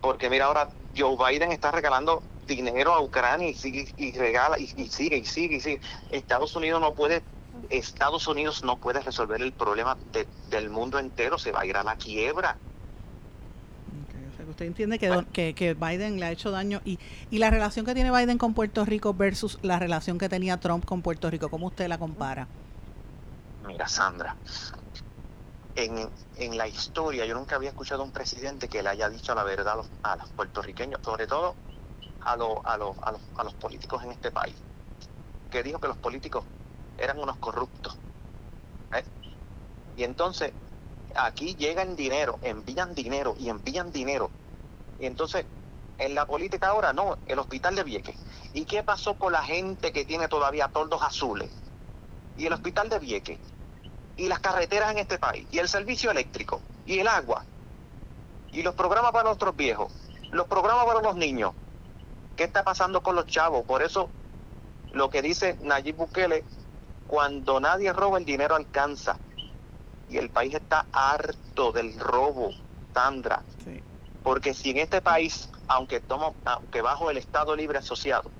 Porque 0.00 0.30
mira, 0.30 0.46
ahora 0.46 0.68
Joe 0.96 1.16
Biden 1.16 1.52
está 1.52 1.70
regalando 1.70 2.22
dinero 2.46 2.92
a 2.92 3.00
Ucrania 3.00 3.48
y 3.48 3.54
sigue 3.54 3.88
y 3.96 4.12
regala 4.12 4.58
y, 4.58 4.66
sigue 4.66 5.16
y 5.16 5.24
sigue 5.24 5.56
y 5.56 5.60
sigue. 5.60 5.80
Estados 6.10 6.54
Unidos 6.56 6.80
no 6.80 6.94
puede 6.94 7.22
Estados 7.70 8.26
Unidos 8.26 8.64
no 8.64 8.76
puede 8.76 9.00
resolver 9.00 9.40
el 9.40 9.52
problema 9.52 9.96
del 10.50 10.70
mundo 10.70 10.98
entero, 10.98 11.38
se 11.38 11.52
va 11.52 11.60
a 11.60 11.66
ir 11.66 11.76
a 11.76 11.84
la 11.84 11.96
quiebra. 11.96 12.56
Que 14.54 14.64
usted 14.64 14.66
entiende 14.66 14.98
que, 15.32 15.54
que, 15.54 15.74
Biden 15.74 16.20
le 16.20 16.26
ha 16.26 16.30
hecho 16.30 16.50
daño 16.50 16.80
y, 16.84 16.98
y 17.30 17.38
la 17.38 17.50
relación 17.50 17.84
que 17.84 17.94
tiene 17.94 18.10
Biden 18.10 18.38
con 18.38 18.54
Puerto 18.54 18.84
Rico 18.84 19.14
versus 19.14 19.58
la 19.62 19.78
relación 19.78 20.18
que 20.18 20.28
tenía 20.28 20.58
Trump 20.58 20.84
con 20.84 21.02
Puerto 21.02 21.28
Rico, 21.30 21.48
¿cómo 21.48 21.66
usted 21.66 21.88
la 21.88 21.98
compara? 21.98 22.46
Mira, 23.66 23.88
Sandra, 23.88 24.36
en, 25.74 26.08
en 26.36 26.56
la 26.56 26.68
historia 26.68 27.24
yo 27.26 27.34
nunca 27.34 27.56
había 27.56 27.70
escuchado 27.70 28.02
a 28.02 28.04
un 28.04 28.12
presidente 28.12 28.68
que 28.68 28.82
le 28.82 28.90
haya 28.90 29.08
dicho 29.08 29.34
la 29.34 29.42
verdad 29.42 29.80
a 30.02 30.16
los, 30.16 30.28
puertorriqueños, 30.30 31.00
sobre 31.02 31.26
todo 31.26 31.54
a, 32.20 32.30
a, 32.30 32.34
a, 32.34 32.76
los, 32.78 32.96
a 33.36 33.44
los 33.44 33.54
políticos 33.54 34.02
en 34.04 34.12
este 34.12 34.30
país, 34.30 34.54
que 35.50 35.62
dijo 35.62 35.80
que 35.80 35.88
los 35.88 35.96
políticos 35.96 36.44
eran 36.98 37.18
unos 37.18 37.36
corruptos. 37.38 37.96
¿eh? 38.94 39.04
Y 39.96 40.04
entonces 40.04 40.52
aquí 41.16 41.54
llegan 41.54 41.96
dinero, 41.96 42.38
envían 42.42 42.94
dinero 42.94 43.34
y 43.38 43.48
envían 43.48 43.92
dinero. 43.92 44.30
Y 44.98 45.06
entonces 45.06 45.46
en 45.98 46.14
la 46.14 46.26
política 46.26 46.68
ahora 46.68 46.92
no, 46.92 47.18
el 47.26 47.38
hospital 47.38 47.76
de 47.76 47.84
Vieques. 47.84 48.16
¿Y 48.52 48.64
qué 48.64 48.82
pasó 48.82 49.14
con 49.14 49.32
la 49.32 49.42
gente 49.42 49.92
que 49.92 50.04
tiene 50.04 50.28
todavía 50.28 50.68
toldos 50.68 51.02
azules? 51.02 51.50
Y 52.36 52.46
el 52.46 52.52
hospital 52.52 52.88
de 52.88 52.98
Vieques. 52.98 53.38
Y 54.16 54.28
las 54.28 54.40
carreteras 54.40 54.92
en 54.92 54.98
este 54.98 55.18
país. 55.18 55.46
Y 55.50 55.58
el 55.58 55.68
servicio 55.68 56.10
eléctrico. 56.10 56.60
Y 56.86 56.98
el 56.98 57.08
agua. 57.08 57.44
Y 58.52 58.62
los 58.62 58.74
programas 58.74 59.12
para 59.12 59.24
nuestros 59.24 59.56
viejos. 59.56 59.92
Los 60.30 60.46
programas 60.46 60.84
para 60.86 61.00
los 61.00 61.16
niños. 61.16 61.52
¿Qué 62.36 62.44
está 62.44 62.64
pasando 62.64 63.02
con 63.02 63.14
los 63.14 63.26
chavos? 63.26 63.64
Por 63.64 63.82
eso 63.82 64.08
lo 64.92 65.10
que 65.10 65.22
dice 65.22 65.58
Nayib 65.62 65.96
Bukele 65.96 66.44
cuando 67.06 67.60
nadie 67.60 67.92
roba, 67.92 68.18
el 68.18 68.24
dinero 68.24 68.54
alcanza. 68.54 69.18
Y 70.08 70.18
el 70.18 70.30
país 70.30 70.54
está 70.54 70.86
harto 70.92 71.72
del 71.72 71.98
robo, 71.98 72.50
Sandra. 72.92 73.42
Porque 74.24 74.54
si 74.54 74.70
en 74.70 74.78
este 74.78 75.02
país, 75.02 75.50
aunque, 75.68 76.00
tomo, 76.00 76.34
aunque 76.46 76.80
bajo 76.80 77.10
el 77.10 77.18
Estado 77.18 77.54
Libre 77.54 77.78
Asociado, 77.78 78.30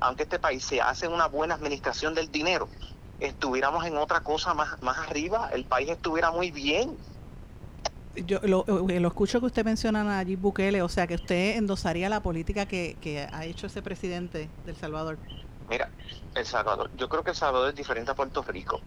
aunque 0.00 0.22
este 0.22 0.38
país 0.38 0.64
se 0.64 0.80
hace 0.80 1.06
una 1.06 1.28
buena 1.28 1.54
administración 1.54 2.14
del 2.14 2.32
dinero, 2.32 2.68
estuviéramos 3.20 3.84
en 3.84 3.98
otra 3.98 4.20
cosa 4.20 4.54
más, 4.54 4.82
más 4.82 4.96
arriba, 4.98 5.50
el 5.52 5.66
país 5.66 5.90
estuviera 5.90 6.30
muy 6.30 6.50
bien. 6.50 6.96
Yo 8.16 8.40
lo, 8.42 8.64
eh, 8.88 8.98
lo 8.98 9.08
escucho 9.08 9.40
que 9.40 9.46
usted 9.46 9.62
menciona 9.62 10.00
a 10.00 10.04
Nayib 10.04 10.40
Bukele, 10.40 10.80
o 10.80 10.88
sea 10.88 11.06
que 11.06 11.16
usted 11.16 11.56
endosaría 11.56 12.08
la 12.08 12.22
política 12.22 12.64
que, 12.64 12.96
que 13.02 13.28
ha 13.30 13.44
hecho 13.44 13.66
ese 13.66 13.82
presidente 13.82 14.48
del 14.64 14.74
Salvador. 14.74 15.18
Mira, 15.68 15.90
El 16.34 16.46
Salvador, 16.46 16.90
yo 16.96 17.10
creo 17.10 17.22
que 17.22 17.30
El 17.30 17.36
Salvador 17.36 17.68
es 17.68 17.76
diferente 17.76 18.10
a 18.10 18.14
Puerto 18.14 18.42
Rico, 18.42 18.80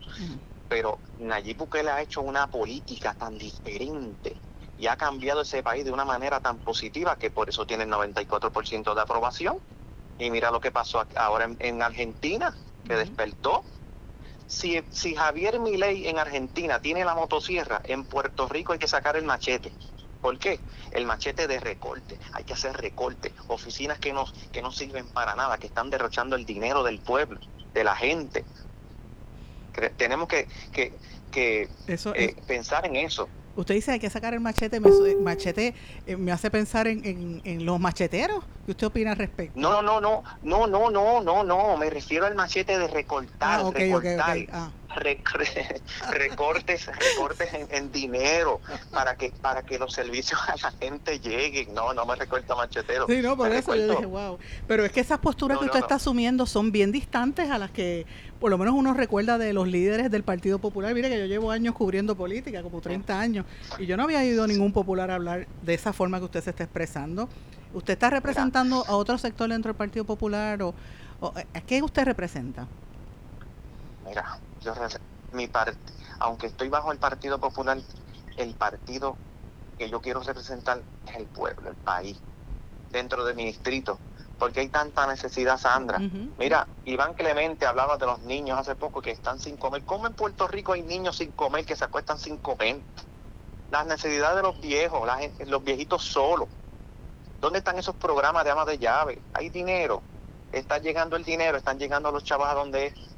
pero 0.67 0.97
Nayib 1.19 1.57
Bukele 1.57 1.91
ha 1.91 2.01
hecho 2.01 2.21
una 2.21 2.47
política 2.47 3.13
tan 3.13 3.37
diferente 3.37 4.35
y 4.77 4.87
ha 4.87 4.95
cambiado 4.95 5.41
ese 5.41 5.63
país 5.63 5.85
de 5.85 5.91
una 5.91 6.05
manera 6.05 6.39
tan 6.39 6.57
positiva 6.57 7.17
que 7.17 7.29
por 7.29 7.49
eso 7.49 7.65
tiene 7.65 7.83
el 7.83 7.91
94% 7.91 8.93
de 8.93 9.01
aprobación. 9.01 9.57
Y 10.19 10.29
mira 10.29 10.51
lo 10.51 10.59
que 10.59 10.71
pasó 10.71 11.05
ahora 11.15 11.49
en, 11.59 11.81
Argentina, 11.81 12.55
que 12.87 12.95
despertó. 12.95 13.63
Si, 14.47 14.83
si 14.91 15.15
Javier 15.15 15.59
Milei 15.59 16.07
en 16.07 16.19
Argentina 16.19 16.79
tiene 16.79 17.05
la 17.05 17.15
motosierra, 17.15 17.81
en 17.85 18.03
Puerto 18.03 18.47
Rico 18.47 18.73
hay 18.73 18.79
que 18.79 18.87
sacar 18.87 19.15
el 19.15 19.23
machete. 19.23 19.71
¿Por 20.21 20.37
qué? 20.39 20.59
El 20.91 21.05
machete 21.05 21.47
de 21.47 21.59
recorte. 21.59 22.17
Hay 22.31 22.43
que 22.45 22.53
hacer 22.53 22.77
recorte. 22.77 23.33
Oficinas 23.47 23.99
que 23.99 24.13
no, 24.13 24.25
que 24.51 24.61
no 24.61 24.71
sirven 24.71 25.07
para 25.07 25.35
nada, 25.35 25.57
que 25.57 25.67
están 25.67 25.89
derrochando 25.89 26.35
el 26.35 26.45
dinero 26.45 26.83
del 26.83 26.99
pueblo, 26.99 27.39
de 27.73 27.83
la 27.83 27.95
gente. 27.95 28.45
tenemos 29.97 30.27
que, 30.27 30.47
que, 30.71 30.93
que 31.31 31.69
eh, 31.87 32.35
pensar 32.47 32.85
en 32.85 32.95
eso. 32.95 33.27
Usted 33.55 33.75
dice 33.75 33.91
hay 33.91 33.99
que 33.99 34.09
sacar 34.09 34.33
el 34.33 34.39
machete, 34.39 34.79
me, 34.79 34.89
machete 35.21 35.75
eh, 36.07 36.17
me 36.17 36.31
hace 36.31 36.49
pensar 36.49 36.87
en, 36.87 37.41
en, 37.43 37.65
los 37.65 37.79
macheteros. 37.79 38.43
¿Qué 38.65 38.71
usted 38.71 38.87
opina 38.87 39.11
al 39.11 39.17
respecto? 39.17 39.59
No, 39.59 39.81
no, 39.81 40.01
no, 40.01 40.23
no, 40.41 40.65
no, 40.67 40.89
no, 40.89 41.21
no, 41.21 41.43
no, 41.43 41.77
me 41.77 41.89
refiero 41.89 42.25
al 42.25 42.35
machete 42.35 42.77
de 42.79 42.87
recortar, 42.87 43.61
ah, 43.65 43.71
recortar. 43.71 44.37
Ah. 44.51 44.71
recortes, 46.11 46.85
recortes 46.87 47.49
en, 47.69 47.91
dinero 47.91 48.59
para 48.91 49.15
que 49.15 49.31
para 49.41 49.63
que 49.63 49.77
los 49.77 49.93
servicios 49.93 50.39
a 50.47 50.55
la 50.61 50.71
gente 50.71 51.19
lleguen. 51.19 51.73
No, 51.73 51.93
no 51.93 52.05
me 52.05 52.15
recorta 52.15 52.55
machetero. 52.55 53.07
Sí, 53.07 53.21
no, 53.21 53.35
por 53.35 53.51
eso 53.51 53.75
yo 53.75 53.87
dije, 53.87 54.05
wow. 54.05 54.37
Pero 54.67 54.85
es 54.85 54.91
que 54.91 54.99
esas 54.99 55.19
posturas 55.19 55.59
que 55.59 55.65
usted 55.65 55.79
está 55.79 55.95
asumiendo 55.95 56.45
son 56.45 56.71
bien 56.71 56.91
distantes 56.91 57.49
a 57.49 57.57
las 57.57 57.71
que 57.71 58.05
por 58.39 58.49
lo 58.49 58.57
menos 58.57 58.73
uno 58.73 58.93
recuerda 58.93 59.37
de 59.37 59.53
los 59.53 59.67
líderes 59.67 60.11
del 60.11 60.23
Partido 60.23 60.59
Popular. 60.59 60.93
Mire 60.93 61.09
que 61.09 61.17
yo 61.17 61.25
llevo 61.25 61.51
años 61.51 61.75
cubriendo 61.75 62.15
política, 62.15 62.61
como 62.61 62.81
30 62.81 63.19
años, 63.19 63.45
y 63.79 63.85
yo 63.85 63.95
no 63.95 64.03
había 64.03 64.19
oído 64.19 64.45
ningún 64.47 64.73
popular 64.73 65.11
hablar 65.11 65.47
de 65.61 65.73
esa 65.73 65.93
forma 65.93 66.19
que 66.19 66.25
usted 66.25 66.43
se 66.43 66.49
está 66.49 66.63
expresando. 66.63 67.29
¿Usted 67.73 67.93
está 67.93 68.09
representando 68.09 68.83
a 68.85 68.95
otro 68.95 69.17
sector 69.17 69.49
dentro 69.49 69.69
del 69.69 69.77
Partido 69.77 70.05
Popular 70.05 70.61
o, 70.61 70.75
o 71.21 71.33
a 71.53 71.61
qué 71.61 71.81
usted 71.81 72.03
representa? 72.03 72.67
Mira, 74.05 74.39
yo 74.63 74.73
mi 75.31 75.47
part, 75.47 75.75
aunque 76.19 76.47
estoy 76.47 76.69
bajo 76.69 76.91
el 76.91 76.99
Partido 76.99 77.39
Popular, 77.39 77.77
el 78.37 78.53
partido 78.55 79.17
que 79.77 79.89
yo 79.89 80.01
quiero 80.01 80.21
representar 80.21 80.81
es 81.07 81.15
el 81.15 81.25
pueblo, 81.25 81.69
el 81.69 81.75
país, 81.75 82.17
dentro 82.91 83.25
de 83.25 83.33
mi 83.33 83.45
distrito, 83.45 83.99
porque 84.37 84.61
hay 84.61 84.69
tanta 84.69 85.07
necesidad, 85.07 85.57
Sandra. 85.57 85.99
Mira, 86.37 86.67
Iván 86.85 87.13
Clemente 87.13 87.65
hablaba 87.65 87.97
de 87.97 88.05
los 88.05 88.19
niños 88.21 88.59
hace 88.59 88.75
poco 88.75 89.01
que 89.01 89.11
están 89.11 89.39
sin 89.39 89.57
comer. 89.57 89.83
¿Cómo 89.83 90.07
en 90.07 90.13
Puerto 90.13 90.47
Rico 90.47 90.73
hay 90.73 90.83
niños 90.83 91.17
sin 91.17 91.31
comer 91.31 91.65
que 91.65 91.75
se 91.75 91.85
acuestan 91.85 92.19
sin 92.19 92.37
comer? 92.37 92.81
Las 93.71 93.85
necesidades 93.87 94.35
de 94.37 94.43
los 94.43 94.59
viejos, 94.61 95.09
los 95.47 95.63
viejitos 95.63 96.03
solos. 96.03 96.47
¿Dónde 97.41 97.59
están 97.59 97.77
esos 97.77 97.95
programas 97.95 98.43
de 98.45 98.51
ama 98.51 98.65
de 98.65 98.77
llave? 98.77 99.21
Hay 99.33 99.49
dinero. 99.49 100.01
Está 100.51 100.77
llegando 100.77 101.15
el 101.15 101.23
dinero, 101.23 101.57
están 101.57 101.79
llegando 101.79 102.11
los 102.11 102.23
chavos 102.23 102.47
a 102.47 102.53
donde 102.53 102.87
es 102.87 103.12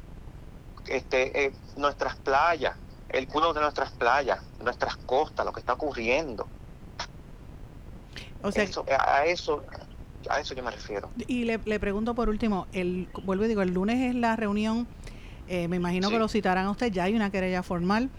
este, 0.87 1.45
eh, 1.45 1.53
nuestras 1.77 2.15
playas, 2.17 2.75
el 3.09 3.27
culo 3.27 3.53
de 3.53 3.61
nuestras 3.61 3.91
playas, 3.91 4.39
nuestras 4.63 4.97
costas, 4.97 5.45
lo 5.45 5.53
que 5.53 5.59
está 5.59 5.73
ocurriendo. 5.73 6.47
O 8.41 8.51
sea, 8.51 8.67
a 8.99 9.25
eso 9.25 9.63
a 10.29 10.39
eso 10.39 10.53
yo 10.53 10.63
me 10.63 10.71
refiero. 10.71 11.09
Y 11.27 11.43
le, 11.43 11.59
pregunto 11.79 12.15
por 12.15 12.29
último, 12.29 12.67
el 12.73 13.07
vuelvo 13.23 13.45
y 13.45 13.47
digo, 13.47 13.61
el 13.61 13.73
lunes 13.73 14.01
es 14.01 14.15
la 14.15 14.35
reunión, 14.35 14.87
eh, 15.47 15.67
me 15.67 15.77
imagino 15.77 16.09
que 16.09 16.19
lo 16.19 16.27
citarán 16.27 16.65
a 16.65 16.71
usted, 16.71 16.91
ya 16.91 17.03
hay 17.03 17.15
una 17.15 17.29
querella 17.29 17.63
formal. 17.63 18.09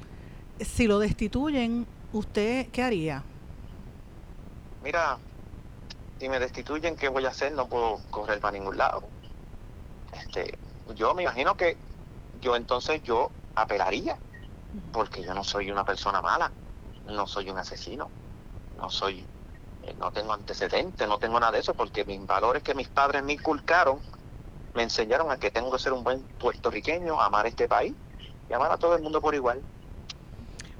Si 0.61 0.87
lo 0.87 0.99
destituyen, 0.99 1.87
¿usted 2.13 2.69
qué 2.69 2.83
haría? 2.83 3.23
Mira, 4.83 5.19
si 6.19 6.29
me 6.29 6.39
destituyen, 6.39 6.97
¿qué 6.97 7.09
voy 7.09 7.25
a 7.25 7.29
hacer? 7.29 7.53
No 7.53 7.69
puedo 7.69 8.01
correr 8.11 8.41
para 8.41 8.57
ningún 8.57 8.77
lado. 8.77 9.03
Este, 10.13 10.57
yo 10.95 11.15
me 11.15 11.25
imagino 11.25 11.57
que 11.57 11.77
yo 12.47 12.55
entonces 12.55 13.03
yo 13.03 13.33
apelaría, 13.57 14.17
porque 14.93 15.21
yo 15.21 15.35
no 15.35 15.43
soy 15.43 15.69
una 15.69 15.85
persona 15.85 16.23
mala, 16.23 16.53
no 17.07 17.27
soy 17.27 17.51
un 17.51 17.59
asesino, 17.59 18.09
no 18.77 18.89
soy, 18.89 19.29
eh, 19.83 19.97
no 19.99 20.13
tengo 20.13 20.33
antecedentes, 20.33 21.09
no 21.09 21.19
tengo 21.19 21.41
nada 21.41 21.51
de 21.51 21.59
eso, 21.59 21.75
porque 21.75 22.05
mis 22.05 22.25
valores 22.25 22.63
que 22.63 22.73
mis 22.77 22.89
padres 22.89 23.25
me 23.25 23.33
inculcaron 23.33 24.01
me 24.75 24.85
enseñaron 24.85 25.29
a 25.33 25.39
que 25.39 25.51
tengo 25.51 25.73
que 25.73 25.81
ser 25.81 25.93
un 25.93 26.05
buen 26.05 26.25
puertorriqueño, 26.39 27.21
amar 27.21 27.47
este 27.49 27.67
país 27.67 27.97
y 28.49 28.53
amar 28.53 28.71
a 28.71 28.77
todo 28.77 28.95
el 28.95 29.03
mundo 29.03 29.21
por 29.21 29.35
igual. 29.35 29.65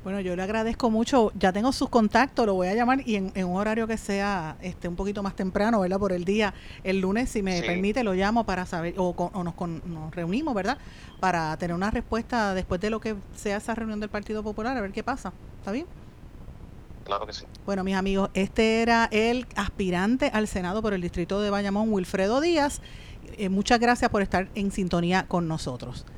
Bueno, 0.07 0.21
yo 0.21 0.37
le 0.37 0.43
agradezco 0.45 0.89
mucho. 0.89 1.33
Ya 1.35 1.53
tengo 1.53 1.73
sus 1.73 1.89
contactos, 1.89 2.47
lo 2.47 2.55
voy 2.55 2.69
a 2.69 2.75
llamar 2.77 3.01
y 3.05 3.17
en, 3.17 3.33
un 3.45 3.57
horario 3.57 3.89
que 3.89 3.97
sea 3.97 4.57
este 4.61 4.87
un 4.87 4.95
poquito 4.95 5.21
más 5.21 5.35
temprano, 5.35 5.81
¿verdad? 5.81 5.99
Por 5.99 6.13
el 6.13 6.25
día, 6.25 6.55
el 6.85 7.01
lunes, 7.01 7.29
si 7.29 7.43
me 7.43 7.61
permite, 7.61 8.05
lo 8.05 8.15
llamo 8.15 8.45
para 8.47 8.67
saber, 8.67 8.95
o, 8.99 9.33
nos, 9.43 10.15
reunimos, 10.15 10.55
¿verdad? 10.55 10.79
Para 11.19 11.57
tener 11.57 11.75
una 11.75 11.91
respuesta 11.91 12.55
después 12.55 12.81
de 12.81 12.91
lo 12.91 13.01
que 13.01 13.17
sea 13.35 13.57
esa 13.57 13.75
reunión 13.75 13.99
del 13.99 14.09
Partido 14.09 14.45
Popular, 14.45 14.77
a 14.77 14.81
ver 14.81 14.93
qué 14.93 15.03
pasa. 15.03 15.33
¿Está 15.59 15.73
bien? 15.73 15.87
Claro 17.03 17.27
que 17.27 17.33
sí. 17.33 17.45
Bueno, 17.65 17.83
mis 17.83 17.97
amigos, 17.97 18.31
este 18.35 18.83
era 18.83 19.09
el 19.11 19.49
aspirante 19.57 20.31
al 20.33 20.47
Senado 20.47 20.83
por 20.83 20.95
el 20.95 21.01
distrito 21.01 21.41
de 21.41 21.51
Bayamón, 21.51 21.93
Wilfredo 21.93 22.41
Díaz. 22.41 22.81
Eh, 23.39 23.49
muchas 23.49 23.81
gracias 23.81 24.09
por 24.09 24.23
estar 24.23 24.47
en 24.55 24.71
sintonía 24.71 25.27
con 25.27 25.49
nosotros. 25.49 26.05